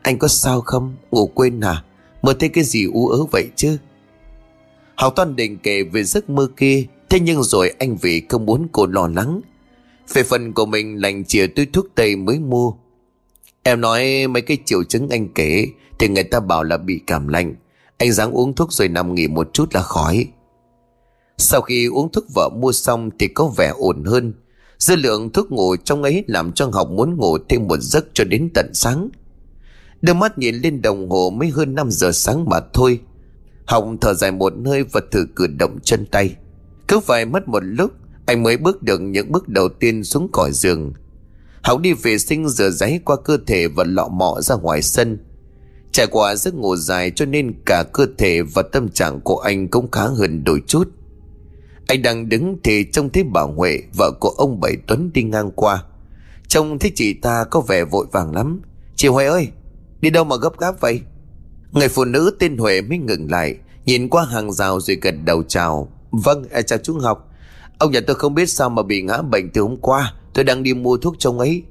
[0.02, 0.94] Anh có sao không?
[1.10, 1.84] Ngủ quên à?
[2.22, 3.78] Mơ thấy cái gì u ớ vậy chứ?
[4.94, 8.68] Học Toàn định kể về giấc mơ kia Thế nhưng rồi anh vì không muốn
[8.72, 9.40] cô lo lắng
[10.14, 12.72] Về phần của mình lành chìa túi thuốc tây mới mua
[13.66, 15.66] Em nói mấy cái triệu chứng anh kể,
[15.98, 17.54] Thì người ta bảo là bị cảm lạnh.
[17.98, 20.26] Anh ráng uống thuốc rồi nằm nghỉ một chút là khỏi.
[21.38, 24.34] Sau khi uống thuốc vợ mua xong Thì có vẻ ổn hơn.
[24.78, 28.24] Dư lượng thuốc ngủ trong ấy Làm cho Học muốn ngủ thêm một giấc cho
[28.24, 29.08] đến tận sáng.
[30.02, 33.00] Đưa mắt nhìn lên đồng hồ mới hơn 5 giờ sáng mà thôi.
[33.66, 36.36] Hồng thở dài một hơi và thử cử động chân tay.
[36.88, 37.92] Cứ phải mất một lúc,
[38.26, 40.92] Anh mới bước được những bước đầu tiên xuống cõi giường.
[41.66, 45.18] Hồng đi vệ sinh rửa giấy qua cơ thể và lọ mọ ra ngoài sân.
[45.92, 49.68] Trải qua giấc ngủ dài cho nên cả cơ thể và tâm trạng của anh
[49.68, 50.88] cũng khá hơn đôi chút.
[51.86, 55.50] Anh đang đứng thì trông thấy bà Huệ Vợ của ông Bảy Tuấn đi ngang
[55.50, 55.82] qua.
[56.48, 58.60] Trông thấy chị ta có vẻ vội vàng lắm.
[58.96, 59.48] Chị Huệ ơi
[60.00, 61.00] Đi đâu mà gấp gáp vậy?
[61.72, 65.42] Người phụ nữ tên Huệ mới ngừng lại Nhìn qua hàng rào rồi gật đầu
[65.42, 65.88] chào.
[66.10, 67.28] Vâng à, chào chú Ngọc.
[67.78, 70.14] Ông nhà tôi không biết sao mà bị ngã bệnh từ hôm qua.
[70.36, 71.62] Tôi đang đi mua thuốc cho ông ấy.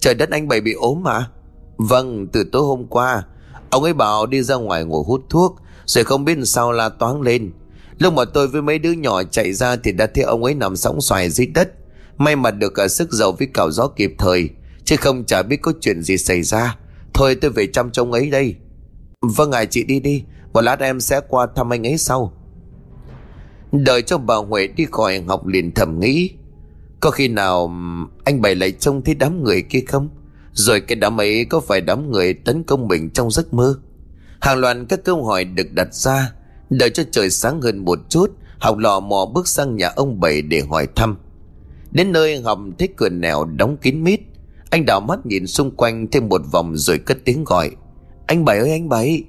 [0.00, 1.30] Trời đất anh bảy bị ốm mà.
[1.76, 3.24] Vâng từ tối hôm qua,
[3.70, 5.56] Ông ấy bảo đi ra ngoài ngồi hút thuốc,
[5.86, 7.52] Rồi không biết sao la toáng lên.
[7.98, 10.76] Lúc mà tôi với mấy đứa nhỏ chạy ra Thì đã thấy ông ấy nằm
[10.76, 11.72] sóng xoài dưới đất.
[12.18, 14.50] May mà được cả sức dầu với cào gió kịp thời,
[14.84, 16.76] Chứ không chả biết có chuyện gì xảy ra.
[17.14, 18.54] Thôi tôi về chăm trông ấy đây.
[19.20, 22.32] Vâng ngài chị đi đi, Một lát em sẽ qua thăm anh ấy sau.
[23.72, 26.30] Đợi cho bà Huệ đi khỏi học liền thầm nghĩ.
[27.02, 27.72] Có khi nào
[28.24, 30.08] anh bày lại trông thấy đám người kia không?
[30.52, 33.74] Rồi cái đám ấy có phải đám người tấn công mình trong giấc mơ?
[34.40, 36.32] Hàng loạt các câu hỏi được đặt ra,
[36.70, 40.42] Đợi cho trời sáng hơn một chút Học lò mò bước sang nhà ông Bảy
[40.42, 41.16] để hỏi thăm.
[41.90, 44.20] Đến nơi hầm thấy cửa nẻo đóng kín mít.
[44.70, 47.70] Anh đảo mắt nhìn xung quanh thêm một vòng rồi cất tiếng gọi.
[48.26, 49.24] Anh Bảy ơi, anh Bảy.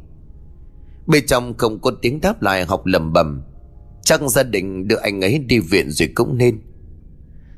[1.07, 3.41] Bên trong không có tiếng đáp lại, học lầm bầm
[4.03, 6.59] Chắc gia đình đưa anh ấy đi viện rồi cũng nên.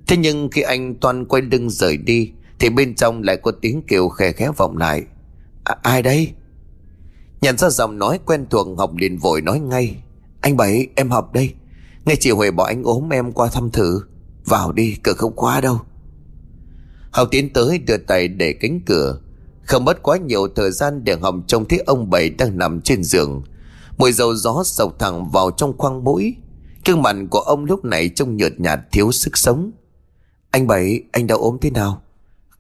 [0.08, 3.82] Thế nhưng khi anh toàn quay lưng rời đi Thì bên trong lại có tiếng
[3.88, 5.04] kêu khe khẽ vọng lại
[5.64, 6.32] à, Ai đây
[7.42, 9.96] Nhận ra giọng nói quen thuộc Học liền vội nói ngay
[10.42, 11.54] Anh Bảy em học đây
[12.06, 14.02] Ngay chiều Huệ bảo anh ốm em qua thăm thử
[14.46, 15.80] Vào đi cửa không khóa đâu
[17.12, 19.20] Học tiến tới đưa tay để cánh cửa
[19.66, 23.04] không mất quá nhiều thời gian để Hồng trông thấy ông Bảy đang nằm trên
[23.04, 23.44] giường.
[23.98, 26.36] Mùi dầu gió sộc thẳng vào trong khoang mũi.
[26.86, 29.72] Cương mặt của ông lúc này trông nhợt nhạt thiếu sức sống.
[30.56, 32.02] Anh Bảy, anh đau ốm thế nào?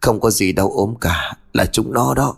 [0.01, 2.35] Không có gì đau ốm cả, là chúng nó đó.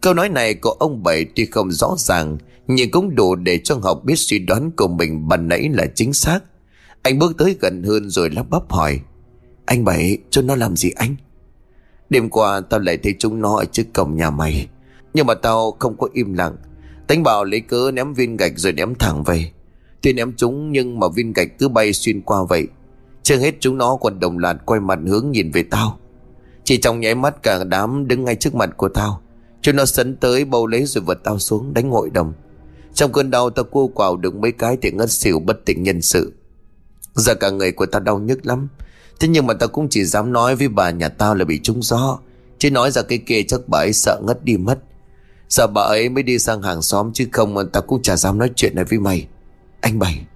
[0.00, 3.76] Câu nói này của ông Bảy tuy không rõ ràng, nhưng cũng đủ để cho
[3.76, 6.40] Ngọc biết suy đoán của mình ban nãy là chính xác.
[7.02, 9.00] Anh bước tới gần hơn rồi lắp bắp hỏi.
[9.66, 11.16] Anh Bảy, cho nó làm gì anh?
[12.10, 14.68] Đêm qua tao lại thấy chúng nó ở trước cổng nhà mày
[15.14, 16.56] Nhưng mà tao không có im lặng
[17.06, 19.50] Tánh bảo lấy cớ ném viên gạch rồi ném thẳng về
[20.02, 22.66] Tuy ném chúng nhưng mà viên gạch cứ bay xuyên qua vậy
[23.24, 25.98] chưa hết chúng nó còn đồng loạt quay mặt hướng nhìn về tao.
[26.64, 29.20] Chỉ trong nháy mắt cả đám đứng ngay trước mặt của tao.
[29.62, 32.32] Chúng nó sấn tới bầu lấy rồi vật tao xuống đánh hội đồng.
[32.94, 36.02] Trong cơn đau tao cua quào được mấy cái thì ngất xỉu bất tỉnh nhân
[36.02, 36.32] sự.
[37.14, 38.68] Giờ cả người của tao đau nhức lắm.
[39.20, 41.82] Thế nhưng mà tao cũng chỉ dám nói với bà nhà tao là bị trúng
[41.82, 42.18] gió.
[42.58, 44.78] Chứ nói ra cái kia chắc bà ấy sợ ngất đi mất.
[45.48, 48.50] Sợ bà ấy mới đi sang hàng xóm Chứ không Tao cũng chả dám nói
[48.56, 49.26] chuyện này với mày.
[49.80, 50.26] Anh Bảy,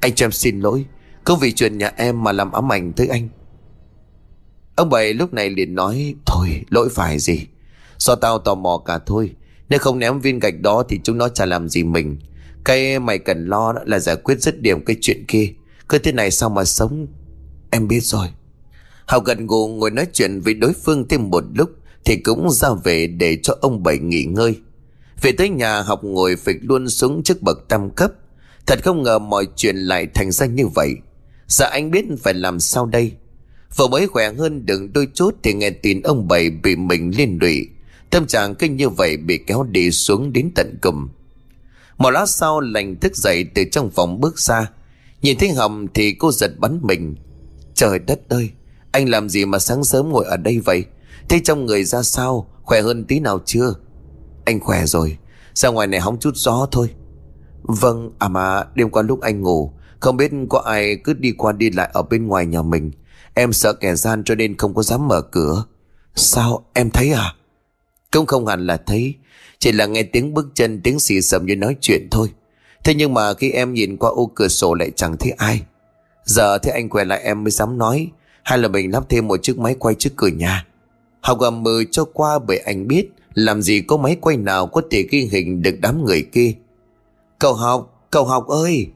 [0.00, 0.84] Anh cho em xin lỗi.
[1.24, 3.28] Không vì chuyện nhà em mà làm ám ảnh tới anh.
[4.76, 7.46] Ông Bảy lúc này liền nói, Thôi, lỗi phải gì?
[7.98, 9.34] Do tao tò mò cả thôi.
[9.68, 12.18] Nếu không ném viên gạch đó thì chúng nó chả làm gì mình.
[12.64, 15.52] Cái mày cần lo là giải quyết dứt điểm cái chuyện kia.
[15.88, 17.06] Cứ thế này sao mà sống?
[17.70, 18.28] Em biết rồi.
[19.06, 21.70] Hào gần gù ngồi nói chuyện với đối phương thêm một lúc
[22.04, 24.56] Thì cũng ra về để cho ông Bảy nghỉ ngơi.
[25.22, 28.12] Về tới nhà, học ngồi phịch luôn xuống trước bậc tam cấp.
[28.66, 30.94] Thật không ngờ mọi chuyện lại thành ra như vậy.
[31.50, 33.12] Giờ anh biết phải làm sao đây?
[33.76, 37.38] Vừa mới khỏe hơn đừng đôi chút Thì nghe tin ông Bảy bị mình liên
[37.40, 37.68] lụy.
[38.10, 41.08] Tâm trạng kinh như vậy bị kéo đi xuống đến tận cùng.
[41.98, 44.70] Một lát sau, lành thức dậy từ trong phòng bước ra.
[45.22, 47.14] Nhìn thấy Hồng thì cô giật bắn mình.
[47.74, 48.50] Trời đất ơi,
[48.92, 50.84] Anh làm gì mà sáng sớm ngồi ở đây vậy?
[51.28, 52.50] Thế trong người ra sao?
[52.62, 53.74] Khỏe hơn tí nào chưa?
[54.44, 55.18] Anh khỏe rồi,
[55.54, 56.90] Ra ngoài này hóng chút gió thôi.
[57.62, 61.52] Vâng à mà, đêm qua lúc anh ngủ không biết có ai cứ đi qua
[61.52, 62.90] đi lại ở bên ngoài nhà mình.
[63.34, 65.64] Em sợ kẻ gian cho nên không có dám mở cửa.
[66.14, 67.34] Sao em thấy à?
[68.12, 69.14] Cũng không hẳn là thấy
[69.58, 72.28] Chỉ là nghe tiếng bước chân tiếng xì sầm như nói chuyện thôi.
[72.84, 75.62] Thế nhưng mà khi em nhìn qua ô cửa sổ lại chẳng thấy ai.
[76.24, 78.08] Giờ thế anh quay lại em mới dám nói.
[78.42, 80.66] Hay là mình lắp thêm một chiếc máy quay trước cửa nhà.
[81.20, 84.82] Học gầm mờ cho qua bởi anh biết Làm gì có máy quay nào có
[84.90, 86.52] thể ghi hình được đám người kia.
[87.38, 88.90] Cậu học, cậu học ơi!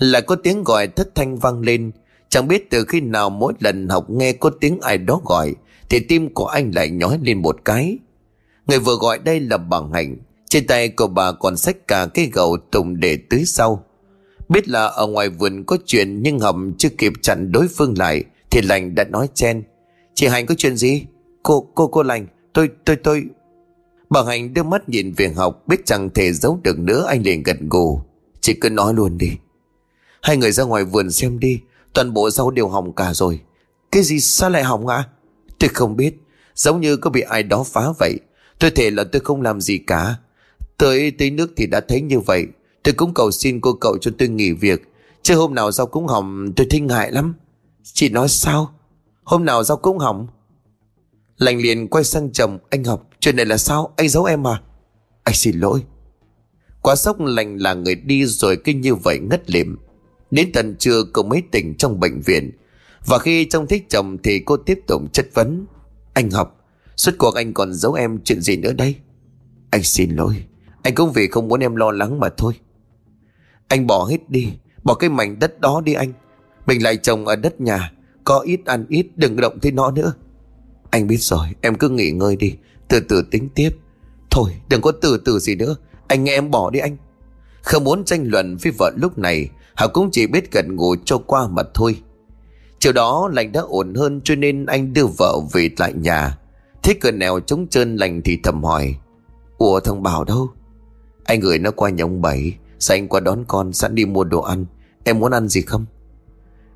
[0.00, 1.90] Lại có tiếng gọi thất thanh vang lên
[2.28, 5.54] Chẳng biết từ khi nào mỗi lần học nghe có tiếng ai đó gọi
[5.88, 7.98] Thì tim của anh lại nhói lên một cái
[8.66, 10.16] Người vừa gọi đây là bà Hạnh
[10.48, 13.84] Trên tay của bà còn xách cả cái gầu tùng để tưới sau
[14.48, 18.24] Biết là ở ngoài vườn có chuyện nhưng Hầm chưa kịp chặn đối phương lại
[18.50, 19.62] thì Lành đã nói chen.
[20.14, 21.04] Chị Hạnh có chuyện gì?
[21.42, 23.24] Cô, cô, cô Lành, tôi, tôi, tôi...
[24.10, 27.42] Bà Hạnh đưa mắt nhìn về học biết chẳng thể giấu được nữa anh liền
[27.42, 28.00] gật gù.
[28.40, 29.30] Chị cứ nói luôn đi.
[30.22, 31.60] Hai người ra ngoài vườn xem đi,
[31.92, 33.40] toàn bộ rau đều hỏng cả rồi.
[33.92, 35.04] Cái gì sao lại hỏng ạ?
[35.58, 36.14] Tôi không biết,
[36.54, 38.18] giống như có bị ai đó phá vậy.
[38.58, 40.16] Tôi thể là tôi không làm gì cả.
[40.78, 42.46] Tới tới nước thì đã thấy như vậy.
[42.82, 44.82] Tôi cũng cầu xin cô cậu cho tôi nghỉ việc.
[45.22, 47.34] Chứ hôm nào rau cũng hỏng tôi thinh hại lắm.
[47.82, 48.74] Chị nói sao?
[49.24, 50.26] Hôm nào rau cũng hỏng.
[51.38, 53.08] Lành liền quay sang chồng Anh học.
[53.20, 53.92] Chuyện này là sao?
[53.96, 54.62] Anh giấu em à?
[55.24, 55.82] Anh xin lỗi.
[56.82, 59.76] Quá sốc lành là người đi rồi kinh như vậy ngất liệm
[60.30, 62.50] Đến tận trưa cô mới tỉnh trong bệnh viện.
[63.06, 65.66] Và khi trông thấy chồng thì cô tiếp tục chất vấn.
[66.14, 66.56] Anh học,
[66.96, 68.94] Suốt cuộc anh còn giấu em chuyện gì nữa đây?
[69.70, 70.44] Anh xin lỗi,
[70.82, 72.52] Anh cũng vì không muốn em lo lắng mà thôi.
[73.68, 74.52] Anh bỏ hết đi,
[74.84, 76.12] Bỏ cái mảnh đất đó đi anh.
[76.66, 77.92] Mình lại trồng ở đất nhà,
[78.24, 80.12] Có ít ăn ít, đừng động tới nó nữa.
[80.90, 82.54] Anh biết rồi, em cứ nghỉ ngơi đi,
[82.88, 83.70] Từ từ tính tiếp.
[84.30, 85.76] Thôi, đừng có từ từ gì nữa,
[86.08, 86.96] Anh nghe em bỏ đi anh.
[87.62, 89.48] Không muốn tranh luận với vợ lúc này
[89.80, 92.02] Họ cũng chỉ biết gần ngủ cho qua mà thôi.
[92.78, 96.38] Chiều đó, lành đã ổn hơn Cho nên anh đưa vợ về lại nhà.
[96.82, 98.94] Thế cơn nào trống trơn lành thì thầm hỏi,
[99.58, 100.50] Ủa thằng Bảo đâu?
[101.24, 104.24] Anh gửi nó qua nhà ông Bảy Sao anh qua đón con, sẵn đi mua
[104.24, 104.66] đồ ăn.
[105.04, 105.86] Em muốn ăn gì không?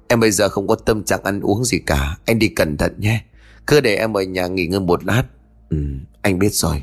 [0.08, 2.94] Em bây giờ không có tâm trạng ăn uống gì cả, Anh đi cẩn thận
[2.98, 3.24] nhé.
[3.66, 5.24] Cứ để em ở nhà nghỉ ngơi một lát.
[5.70, 5.76] Ừ
[6.22, 6.82] anh biết rồi.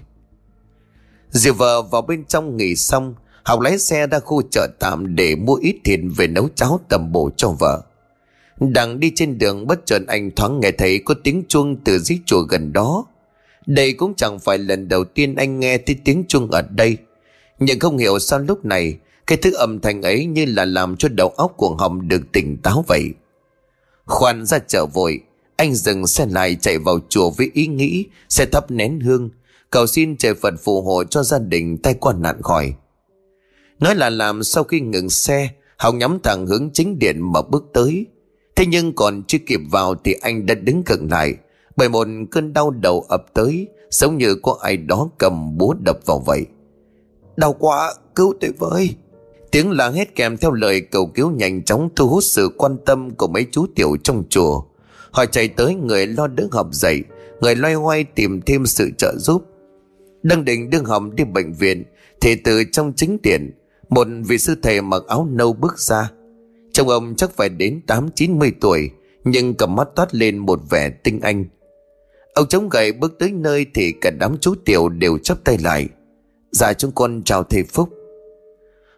[1.29, 5.35] Dì vợ vào bên trong nghỉ xong Học lái xe ra khu chợ tạm Để
[5.35, 7.81] mua ít thịt về nấu cháo tầm bổ cho vợ
[8.59, 12.19] Đang đi trên đường bất chợt anh thoáng nghe thấy Có tiếng chuông từ dưới
[12.25, 13.05] chùa gần đó
[13.65, 16.97] Đây cũng chẳng phải lần đầu tiên anh nghe thấy tiếng chuông ở đây
[17.59, 18.97] Nhưng không hiểu sao lúc này
[19.31, 22.57] cái thứ âm thanh ấy như là làm cho đầu óc của Hồng được tỉnh
[22.57, 23.13] táo vậy.
[24.05, 25.19] Khoan ra chợ vội,
[25.55, 29.29] anh dừng xe lại chạy vào chùa với ý nghĩ sẽ thắp nén hương,
[29.69, 32.73] cầu xin trời Phật phù hộ cho gia đình tay qua nạn khỏi.
[33.81, 37.65] Nói là làm sau khi ngừng xe, hào nhắm thẳng hướng chính điện mà bước
[37.73, 38.05] tới.
[38.55, 41.35] Thế nhưng còn chưa kịp vào thì anh đã đứng gần lại,
[41.75, 45.97] bởi một cơn đau đầu ập tới, giống như có ai đó cầm búa đập
[46.05, 46.45] vào vậy.
[47.35, 48.95] Đau quá, cứu tôi với.
[49.51, 53.11] Tiếng la hét kèm theo lời cầu cứu nhanh chóng thu hút sự quan tâm
[53.15, 54.63] của mấy chú tiểu trong chùa.
[55.11, 57.03] Họ chạy tới người lo đứng học dậy,
[57.41, 59.45] người loay hoay tìm thêm sự trợ giúp.
[60.23, 61.83] Đang định đương hầm đi bệnh viện,
[62.21, 63.51] thì từ trong chính điện,
[63.91, 66.11] một vị sư thầy mặc áo nâu bước ra.
[66.73, 68.89] Trông ông chắc phải đến 8-90 tuổi,
[69.23, 71.45] nhưng cầm mắt toát lên một vẻ tinh anh.
[72.33, 75.87] Ông chống gậy bước tới nơi thì cả đám chú tiểu đều chắp tay lại.
[76.51, 77.89] Dạ chúng con chào thầy Phúc.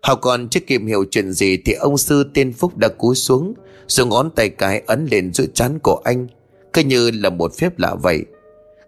[0.04, 3.54] Hào còn chưa kịp hiểu chuyện gì Thì ông sư tiên Phúc đã cúi xuống
[3.88, 6.28] Dùng ngón tay cái ấn lên giữa chán của anh
[6.74, 8.26] Cứ như là một phép lạ vậy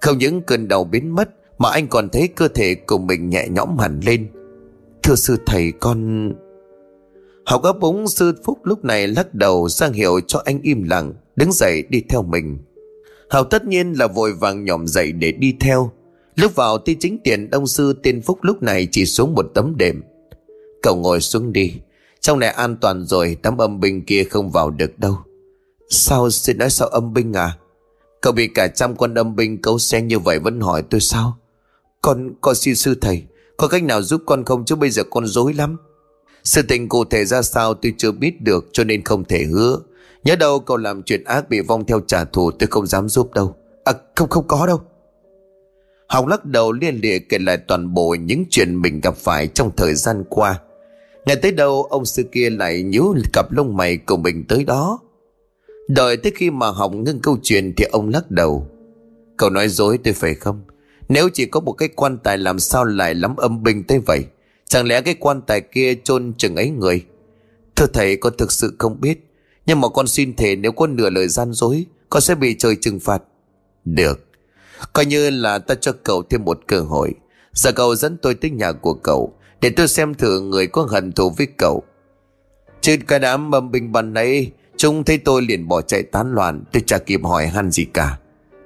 [0.01, 3.47] Không những cơn đau biến mất Mà anh còn thấy cơ thể của mình nhẹ
[3.49, 4.28] nhõm hẳn lên
[5.06, 6.32] Thưa sư thầy con.
[7.45, 11.14] Học ấp úng sư Phúc lúc này lắc đầu sang hiệu cho anh im lặng
[11.36, 12.58] Đứng dậy đi theo mình.
[13.30, 15.91] Hào tất nhiên là vội vàng nhòm dậy để đi theo.
[16.36, 19.78] Lúc vào thì chính tiền ông sư tiên Phúc lúc này chỉ xuống một tấm
[19.78, 20.03] đệm.
[20.82, 21.74] Cậu ngồi xuống đi
[22.20, 25.18] Trong này an toàn rồi Đám âm binh kia không vào được đâu.
[25.89, 27.58] Sao xin nói sao âm binh à?
[28.22, 31.38] Cậu bị cả trăm quân âm binh cấu xen như vậy vẫn hỏi tôi sao?
[32.01, 33.24] Con, con xin sư thầy
[33.58, 34.66] có cách nào giúp con không?
[34.66, 35.78] Chứ bây giờ con dối lắm.
[36.43, 39.80] Sự tình cụ thể ra sao tôi chưa biết được, cho nên không thể hứa.
[40.24, 43.34] Nhớ đâu cậu làm chuyện ác bị vong theo trả thù, tôi không dám giúp
[43.34, 43.56] đâu.
[43.84, 44.82] À không không có đâu.
[46.08, 49.72] Hồng lắc đầu liên lịa kể lại toàn bộ những chuyện mình gặp phải trong
[49.78, 50.60] thời gian qua.
[51.26, 54.99] Ngày tới đâu, ông sư kia lại nhíu cặp lông mày của mình tới đó.
[55.88, 58.68] Đợi tới khi mà Hồng ngưng câu chuyện thì ông lắc đầu.
[59.38, 60.62] Cậu nói dối tôi phải không?
[61.10, 64.26] Nếu chỉ có một cái quan tài làm sao lại lắm âm binh tới vậy?
[64.66, 67.06] Chẳng lẽ cái quan tài kia chôn chừng ấy người?
[67.76, 69.20] Thưa thầy, con thực sự không biết.
[69.66, 72.76] Nhưng mà con xin thề nếu con nửa lời gian dối, Con sẽ bị trời
[72.82, 73.24] trừng phạt.
[73.86, 74.26] Được.
[74.93, 77.14] Coi như là ta cho cậu thêm một cơ hội.
[77.53, 81.12] Giờ cậu dẫn tôi tới nhà của cậu, Để tôi xem thử người có hận
[81.12, 81.84] thù với cậu.
[82.82, 86.64] Trên cái đám mầm bình bàn này Chúng thấy tôi liền bỏ chạy tán loạn,
[86.72, 88.20] Tôi chả kịp hỏi han gì cả.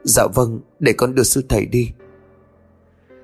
[0.04, 1.92] Dạ vâng để con đưa sư thầy đi.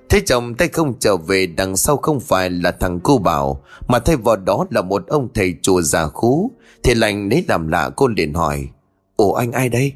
[0.10, 4.00] Thế chồng tay không trở về đằng sau không phải là thằng cô bảo, Mà
[4.00, 6.52] thay vào đó là một ông thầy chùa già khú.
[6.84, 8.68] Thì lành lấy làm lạ, cô liền hỏi,
[9.18, 9.94] Ủa anh ai đây?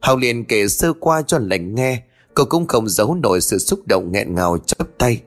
[0.00, 2.02] Hào liền kể sơ qua cho lành nghe,
[2.34, 5.22] Cô cũng không giấu nổi sự xúc động nghẹn ngào chắp tay.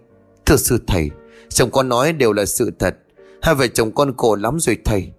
[0.46, 1.10] Thưa sư thầy,
[1.50, 2.98] Chồng con nói đều là sự thật,
[3.42, 5.12] Hai vợ chồng con khổ lắm rồi thầy.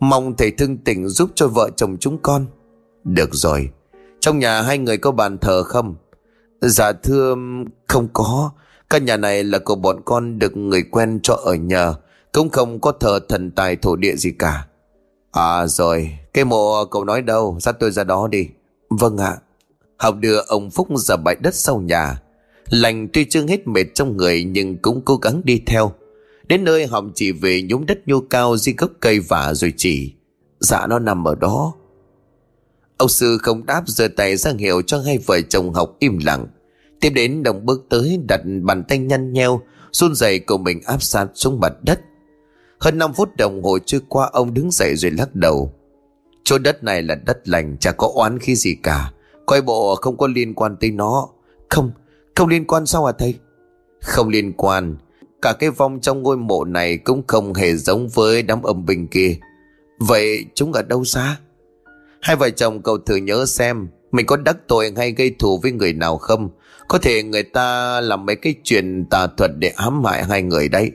[0.00, 2.46] Mong thầy thương tình giúp cho vợ chồng chúng con.
[3.04, 3.70] Được rồi,
[4.20, 5.94] Trong nhà hai người có bàn thờ không?
[6.60, 7.34] Dạ thưa,
[7.86, 8.50] không có.
[8.90, 11.94] Căn nhà này là của bọn con được người quen cho ở nhờ
[12.32, 14.66] Cũng không có thờ thần tài thổ địa gì cả.
[15.32, 17.58] À rồi, Cái mộ cậu nói đâu?
[17.60, 18.48] Dắt tôi ra đó đi.
[18.90, 19.36] Vâng ạ.
[19.96, 22.22] Học đưa ông Phúc ra bãi đất sau nhà.
[22.70, 25.92] Lành tuy chưa hết mệt trong người, Nhưng cũng cố gắng đi theo.
[26.48, 30.14] Đến nơi họng chỉ về nhúng đất nhô cao Di gốc cây vả rồi chỉ.
[30.60, 31.72] Dạ nó nằm ở đó.
[32.96, 36.46] Ông sư không đáp giơ tay ra hiệu cho hai vợ chồng học im lặng.
[37.00, 39.60] Tiếp đến đồng bước tới đặt bàn tay nhăn nheo
[39.92, 42.00] run rẩy của mình áp sát xuống mặt đất.
[42.78, 45.72] Hơn 5 phút đồng hồ trôi qua ông đứng dậy rồi lắc đầu.
[46.44, 49.12] Chỗ đất này là đất lành Chả có oán khi gì cả.
[49.46, 51.28] Coi bộ không có liên quan tới nó.
[51.68, 51.90] Không,
[52.34, 53.34] không liên quan sao à thầy?
[54.00, 54.96] Không liên quan.
[55.42, 59.08] Cả cái vong trong ngôi mộ này Cũng không hề giống với đám âm binh
[59.08, 59.36] kia.
[59.98, 61.36] Vậy chúng ở đâu xa?
[62.26, 65.72] Hai vợ chồng cậu thử nhớ xem Mình có đắc tội hay gây thù với
[65.72, 66.50] người nào không.
[66.88, 70.68] Có thể người ta làm mấy cái chuyện tà thuật để ám hại hai người
[70.68, 70.90] đấy.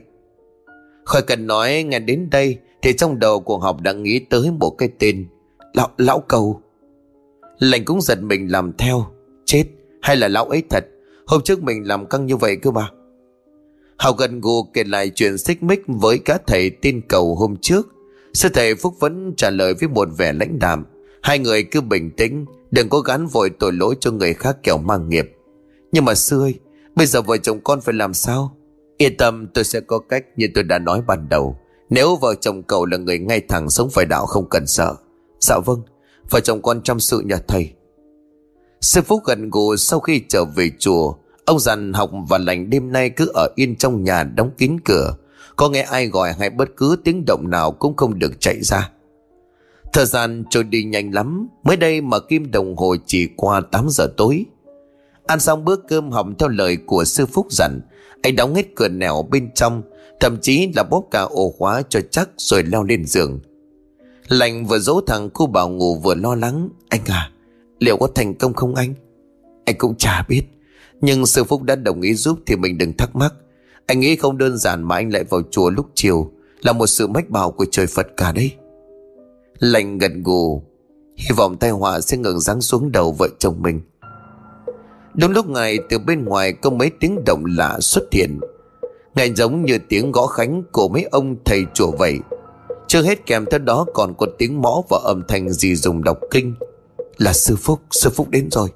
[1.04, 4.70] Khỏi cần nói nghe đến đây Thì trong đầu của học đã nghĩ tới một
[4.70, 5.26] cái tên
[5.72, 6.60] Lão, lão cầu.
[7.58, 9.06] Lành cũng giật mình làm theo
[9.44, 9.64] Chết
[10.02, 10.84] hay là lão ấy thật?
[11.26, 12.88] Hôm trước mình làm căng như vậy cơ mà.
[13.98, 17.88] Hào gần gù kể lại chuyện xích mích với cá thầy tin cầu hôm trước.
[18.34, 20.84] Sư thầy Phúc vẫn trả lời với một vẻ lãnh đạm.
[21.22, 24.78] Hai người cứ bình tĩnh, Đừng có gắn vội tội lỗi cho người khác kẻo
[24.78, 25.32] mang nghiệp.
[25.92, 26.58] Nhưng mà sư ơi,
[26.96, 28.56] Bây giờ vợ chồng con phải làm sao?
[28.96, 31.56] Yên tâm, tôi sẽ có cách như tôi đã nói ban đầu.
[31.90, 34.94] Nếu vợ chồng cậu là người ngay thẳng sống phải đạo không cần sợ.
[35.40, 35.82] Dạ vâng
[36.30, 37.72] Vợ chồng con chăm sự nhà thầy.
[38.80, 41.14] Sư Phúc gần gù sau khi trở về chùa.
[41.44, 45.16] Ông dặn học và lành đêm nay cứ ở yên trong nhà đóng kín cửa.
[45.56, 48.90] Có nghe ai gọi hay bất cứ tiếng động nào cũng không được chạy ra.
[49.92, 53.86] Thời gian trôi đi nhanh lắm, Mới đây mà kim đồng hồ chỉ qua 8
[53.90, 54.44] giờ tối.
[55.26, 57.80] Ăn xong bữa cơm hỏng theo lời của sư Phúc dặn,
[58.22, 59.82] Anh đóng hết cửa nẻo bên trong,
[60.20, 63.40] Thậm chí là bóp cả ổ khóa cho chắc rồi leo lên giường.
[64.28, 67.30] Lành vừa dỗ thằng cô bảo ngủ vừa lo lắng, Anh à
[67.78, 68.94] Liệu có thành công không anh?
[69.64, 70.42] Anh cũng chả biết,
[71.00, 73.34] Nhưng sư Phúc đã đồng ý giúp thì mình đừng thắc mắc.
[73.86, 76.30] Anh nghĩ không đơn giản mà anh lại vào chùa lúc chiều,
[76.62, 78.52] Là một sự mách bảo của trời Phật cả đấy.
[79.62, 80.62] Lành gần gù.
[81.16, 83.80] Hy vọng tai họa sẽ ngừng giáng xuống đầu vợ chồng mình.
[85.14, 88.40] Đúng lúc này từ bên ngoài có mấy tiếng động lạ xuất hiện.
[89.14, 92.18] Nghe giống như tiếng gõ khánh của mấy ông thầy chùa vậy.
[92.86, 96.18] Chưa hết kèm theo đó còn có tiếng mõ và âm thanh gì dùng đọc
[96.30, 96.54] kinh.
[97.18, 98.68] Là sư Phúc, sư Phúc đến rồi.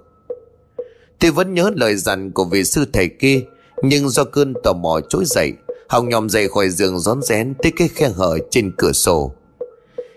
[1.19, 3.41] Tôi vẫn nhớ lời dặn của vị sư thầy kia
[3.83, 5.53] Nhưng do cơn tò mò trỗi dậy
[5.89, 9.33] Hồng nhòm dậy khỏi giường rón rén tới cái khe hở trên cửa sổ.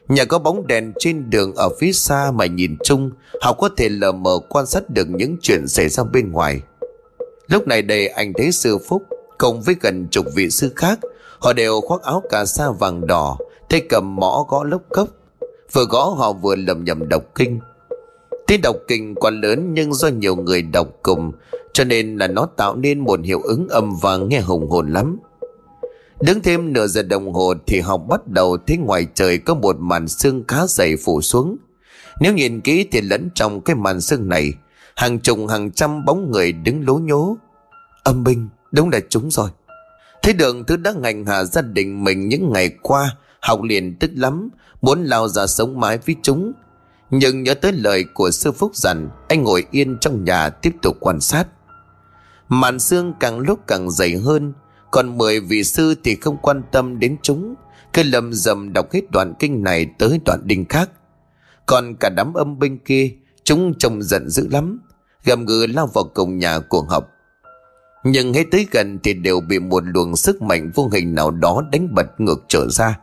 [0.09, 3.89] Nhà có bóng đèn trên đường ở phía xa mà nhìn chung, họ có thể
[3.89, 6.61] lờ mờ quan sát được những chuyện xảy ra bên ngoài.
[7.47, 9.03] Lúc này đây anh thấy sư Phúc
[9.37, 10.99] Cùng với gần chục vị sư khác,
[11.39, 13.37] Họ đều khoác áo cà sa vàng đỏ,
[13.69, 15.07] Tay cầm mõ gõ lốc cốc.
[15.73, 17.59] Vừa gõ họ vừa lầm nhầm đọc kinh.
[18.47, 21.31] Tiếng đọc kinh quá lớn nhưng do nhiều người đọc cùng,
[21.73, 25.19] Cho nên là nó tạo nên một hiệu ứng âm vang nghe hùng hồn lắm.
[26.21, 29.75] Đứng thêm nửa giờ đồng hồ thì học bắt đầu thấy ngoài trời có một
[29.79, 31.57] màn sương khá dày phủ xuống.
[32.19, 34.53] Nếu nhìn kỹ thì lẫn trong cái màn sương này,
[34.95, 37.37] hàng chục hàng trăm bóng người đứng lố nhố.
[38.03, 39.49] Âm binh, đúng là chúng rồi.
[40.21, 44.11] Thấy đường thứ đã ngành hạ gia đình mình những ngày qua, học liền tức
[44.15, 44.49] lắm,
[44.81, 46.51] muốn lao ra sống mái với chúng.
[47.09, 50.97] Nhưng nhớ tới lời của sư Phúc dặn, anh ngồi yên trong nhà tiếp tục
[50.99, 51.47] quan sát.
[52.49, 54.53] Màn sương càng lúc càng dày hơn,
[54.91, 57.55] còn mười vị sư thì không quan tâm đến chúng.
[57.93, 60.89] Cứ lầm dầm đọc hết đoạn kinh này tới đoạn đinh khác.
[61.65, 63.11] Còn cả đám âm binh kia,
[63.49, 64.79] Chúng trông giận dữ lắm.
[65.25, 67.09] Gầm gừ lao vào cổng nhà của học
[68.03, 71.63] Nhưng hết tới gần thì đều bị một luồng sức mạnh vô hình nào đó
[71.71, 72.99] đánh bật ngược trở ra.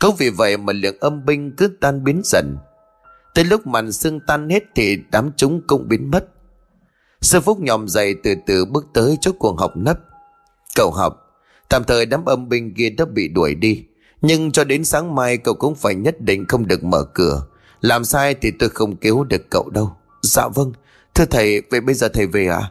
[0.00, 2.56] Có vì vậy mà lượng âm binh cứ tan biến dần.
[3.34, 6.28] Tới lúc màn sương tan hết thì đám chúng cũng biến mất.
[7.20, 9.98] Sư Phúc nhòm dậy từ từ bước tới chỗ cuồng học nấp.
[10.74, 11.26] Cậu học,
[11.68, 13.84] tạm thời đám âm binh kia đã bị đuổi đi.
[14.22, 17.42] Nhưng cho đến sáng mai cậu cũng phải nhất định không được mở cửa.
[17.80, 19.92] Làm sai thì tôi không cứu được cậu đâu.
[20.22, 20.72] Dạ vâng,
[21.14, 22.70] thưa thầy, vậy bây giờ thầy về à?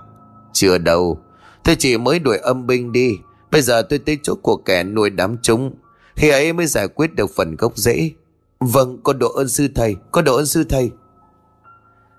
[0.54, 1.20] Chưa đâu,
[1.64, 3.18] tôi chỉ mới đuổi âm binh đi.
[3.52, 5.76] Bây giờ tôi tới chỗ của kẻ nuôi đám chúng.
[6.16, 8.12] Khi ấy mới giải quyết được phần gốc rễ.
[8.60, 10.92] Vâng, có độ ơn sư thầy, có độ ơn sư thầy.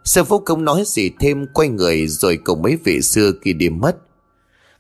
[0.05, 3.69] Sư Phúc không nói gì thêm quay người rồi cùng mấy vị xưa kỳ đi
[3.69, 3.97] mất.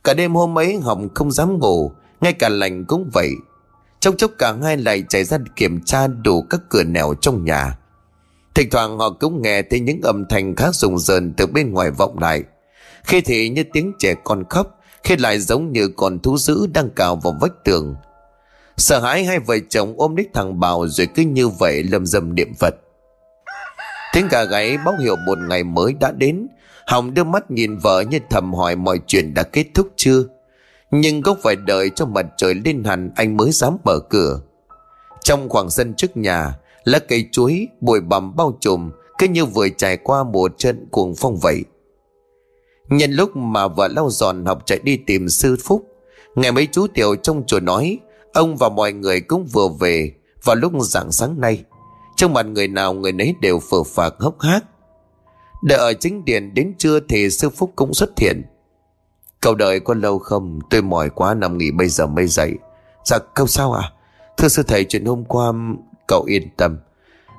[0.05, 3.31] Cả đêm hôm ấy Hồng không dám ngủ, Ngay cả lành cũng vậy.
[4.01, 7.79] Trong chốc cả hai lại chạy ra kiểm tra đủ các cửa nẻo trong nhà.
[8.55, 11.91] Thỉnh thoảng họ cũng nghe thấy những âm thanh khá rùng rợn từ bên ngoài
[11.91, 12.43] vọng lại.
[13.05, 16.91] Khi thì như tiếng trẻ con khóc, Khi lại giống như con thú dữ đang
[16.91, 17.97] cào vào vách tường.
[18.77, 22.35] Sợ hãi hai vợ chồng ôm đích thằng bào rồi cứ như vậy lầm rầm
[22.35, 22.75] niệm Phật.
[24.13, 26.47] Tiếng gà gáy báo hiệu một ngày mới đã đến
[26.91, 30.25] Hồng đưa mắt nhìn vợ như thầm hỏi mọi chuyện đã kết thúc chưa?
[30.91, 34.41] Nhưng cũng phải đợi cho mặt trời lên hẳn, anh mới dám mở cửa.
[35.23, 39.69] Trong khoảng sân trước nhà, Lá cây chuối, bụi bằm bao trùm, Cứ như vừa
[39.69, 41.65] trải qua một trận cuồng phong vậy.
[42.89, 45.87] Nhân lúc mà vợ lau dọn học chạy đi tìm sư Phúc
[46.35, 47.99] Ngày mấy chú tiểu trong chùa nói,
[48.33, 50.13] Ông và mọi người cũng vừa về
[50.45, 51.65] Vào lúc rạng sáng nay.
[52.17, 54.65] Trong mặt người nào người nấy đều phờ phạc hốc hác.
[55.63, 58.43] Đợi ở chính điện đến trưa thì sư Phúc cũng xuất hiện.
[59.41, 60.59] Cậu đợi có lâu không?
[60.71, 62.55] Tôi mỏi quá nằm nghỉ bây giờ mới dậy.
[63.05, 63.93] Dạ không sao à?
[64.37, 65.53] Thưa sư thầy chuyện hôm qua
[66.09, 66.79] cậu yên tâm.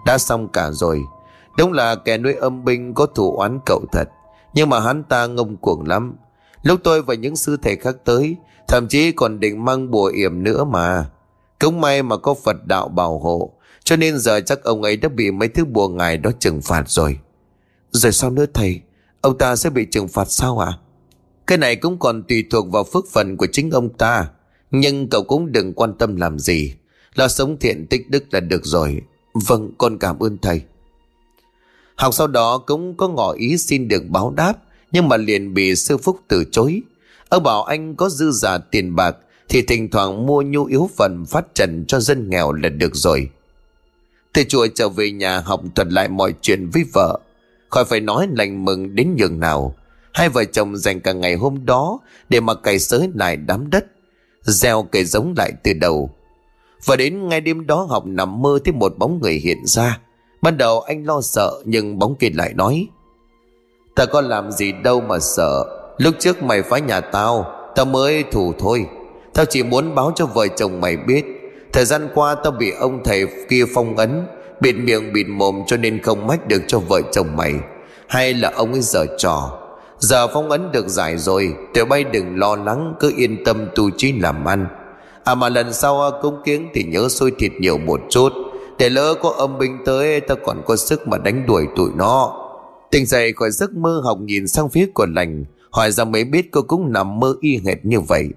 [0.05, 1.01] Đã xong cả rồi.
[1.57, 4.09] Đúng là kẻ nuôi âm binh có thủ oán cậu thật.
[4.53, 6.15] Nhưng mà hắn ta ngông cuồng lắm.
[6.63, 8.35] Lúc tôi và những sư thầy khác tới,
[8.67, 11.05] thậm chí còn định mang bùa yểm nữa mà.
[11.59, 13.51] Cũng may mà có Phật đạo bảo hộ,
[13.83, 16.83] cho nên giờ chắc ông ấy đã bị mấy thứ bùa ngài đó trừng phạt
[16.87, 17.19] rồi.
[17.91, 18.81] Rồi sao nữa thầy,
[19.21, 20.67] Ông ta sẽ bị trừng phạt sao ạ?
[20.67, 20.79] À?
[21.47, 24.27] Cái này cũng còn tùy thuộc vào phước phần của chính ông ta,
[24.71, 26.73] Nhưng cậu cũng đừng quan tâm làm gì.
[27.15, 29.01] Lo sống thiện tích đức là được rồi.
[29.33, 30.61] Vâng con cảm ơn thầy.
[31.95, 34.53] Học sau đó cũng có ngỏ ý xin được báo đáp,
[34.91, 36.81] Nhưng mà liền bị sư phúc từ chối.
[37.29, 39.15] Ông bảo anh có dư giả tiền bạc
[39.49, 43.29] Thì thỉnh thoảng mua nhu yếu phần phát trần cho dân nghèo là được rồi.
[44.33, 47.19] Thầy chùa trở về nhà học thuật lại mọi chuyện với vợ.
[47.71, 49.75] Khỏi phải nói lành mừng đến nhường nào.
[50.13, 51.99] Hai vợ chồng dành cả ngày hôm đó
[52.29, 53.85] Để mà cày sới lại đám đất,
[54.41, 56.11] Gieo cây giống lại từ đầu.
[56.85, 59.99] Và đến ngay đêm đó học nằm mơ thấy một bóng người hiện ra.
[60.41, 62.87] Ban đầu anh lo sợ, Nhưng bóng kia lại nói,
[63.95, 65.65] Ta có làm gì đâu mà sợ.
[65.97, 67.45] Lúc trước mày phá nhà tao
[67.75, 68.85] Tao mới thủ thôi.
[69.33, 71.25] Tao chỉ muốn báo cho vợ chồng mày biết.
[71.73, 74.25] Thời gian qua tao bị ông thầy kia phong ấn
[74.61, 77.53] Bịt miệng bịt mồm cho nên không mách được cho vợ chồng mày.
[78.07, 79.57] Hay là ông ấy giở trò.
[79.99, 83.89] Giờ phong ấn được giải rồi, Tiểu bay đừng lo lắng, Cứ yên tâm tu
[83.97, 84.67] trí làm ăn.
[85.23, 88.29] À mà lần sau cúng kiến thì nhớ xôi thịt nhiều một chút.
[88.79, 92.37] Để lỡ có âm binh tới Ta còn có sức mà đánh đuổi tụi nó.
[92.91, 96.51] Tỉnh dậy khỏi giấc mơ học nhìn sang phía của lành, Hỏi ra mới biết
[96.51, 98.29] cô cũng nằm mơ y hệt như vậy.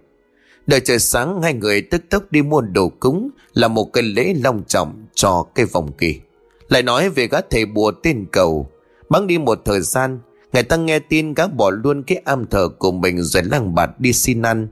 [0.66, 4.34] Đợi trời sáng, hai người tức tốc đi mua đồ cúng, Là một cái lễ
[4.44, 6.20] long trọng cho cái vòng kỳ.
[6.68, 8.68] Lại nói về các thầy bùa tên cầu.
[9.08, 10.18] Bắn đi một thời gian,
[10.52, 13.90] Người ta nghe tin gã bỏ luôn cái am thờ của mình Rồi lăng bạt
[13.98, 14.68] đi xin ăn.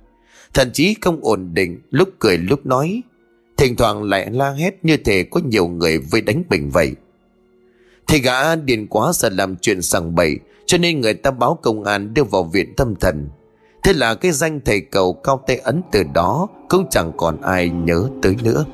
[0.55, 3.03] Thậm chí không ổn định, Lúc cười lúc nói.
[3.57, 6.93] Thỉnh thoảng lại la hét như thể có nhiều người với đánh bình vậy.
[8.07, 10.37] Thì gã điên quá sợ làm chuyện sằng bậy,
[10.67, 13.29] Cho nên người ta báo công an đưa vào viện tâm thần.
[13.83, 17.71] Thế là cái danh thầy cầu cao tay ấn từ đó Cũng chẳng còn ai
[17.71, 18.65] nhớ tới nữa.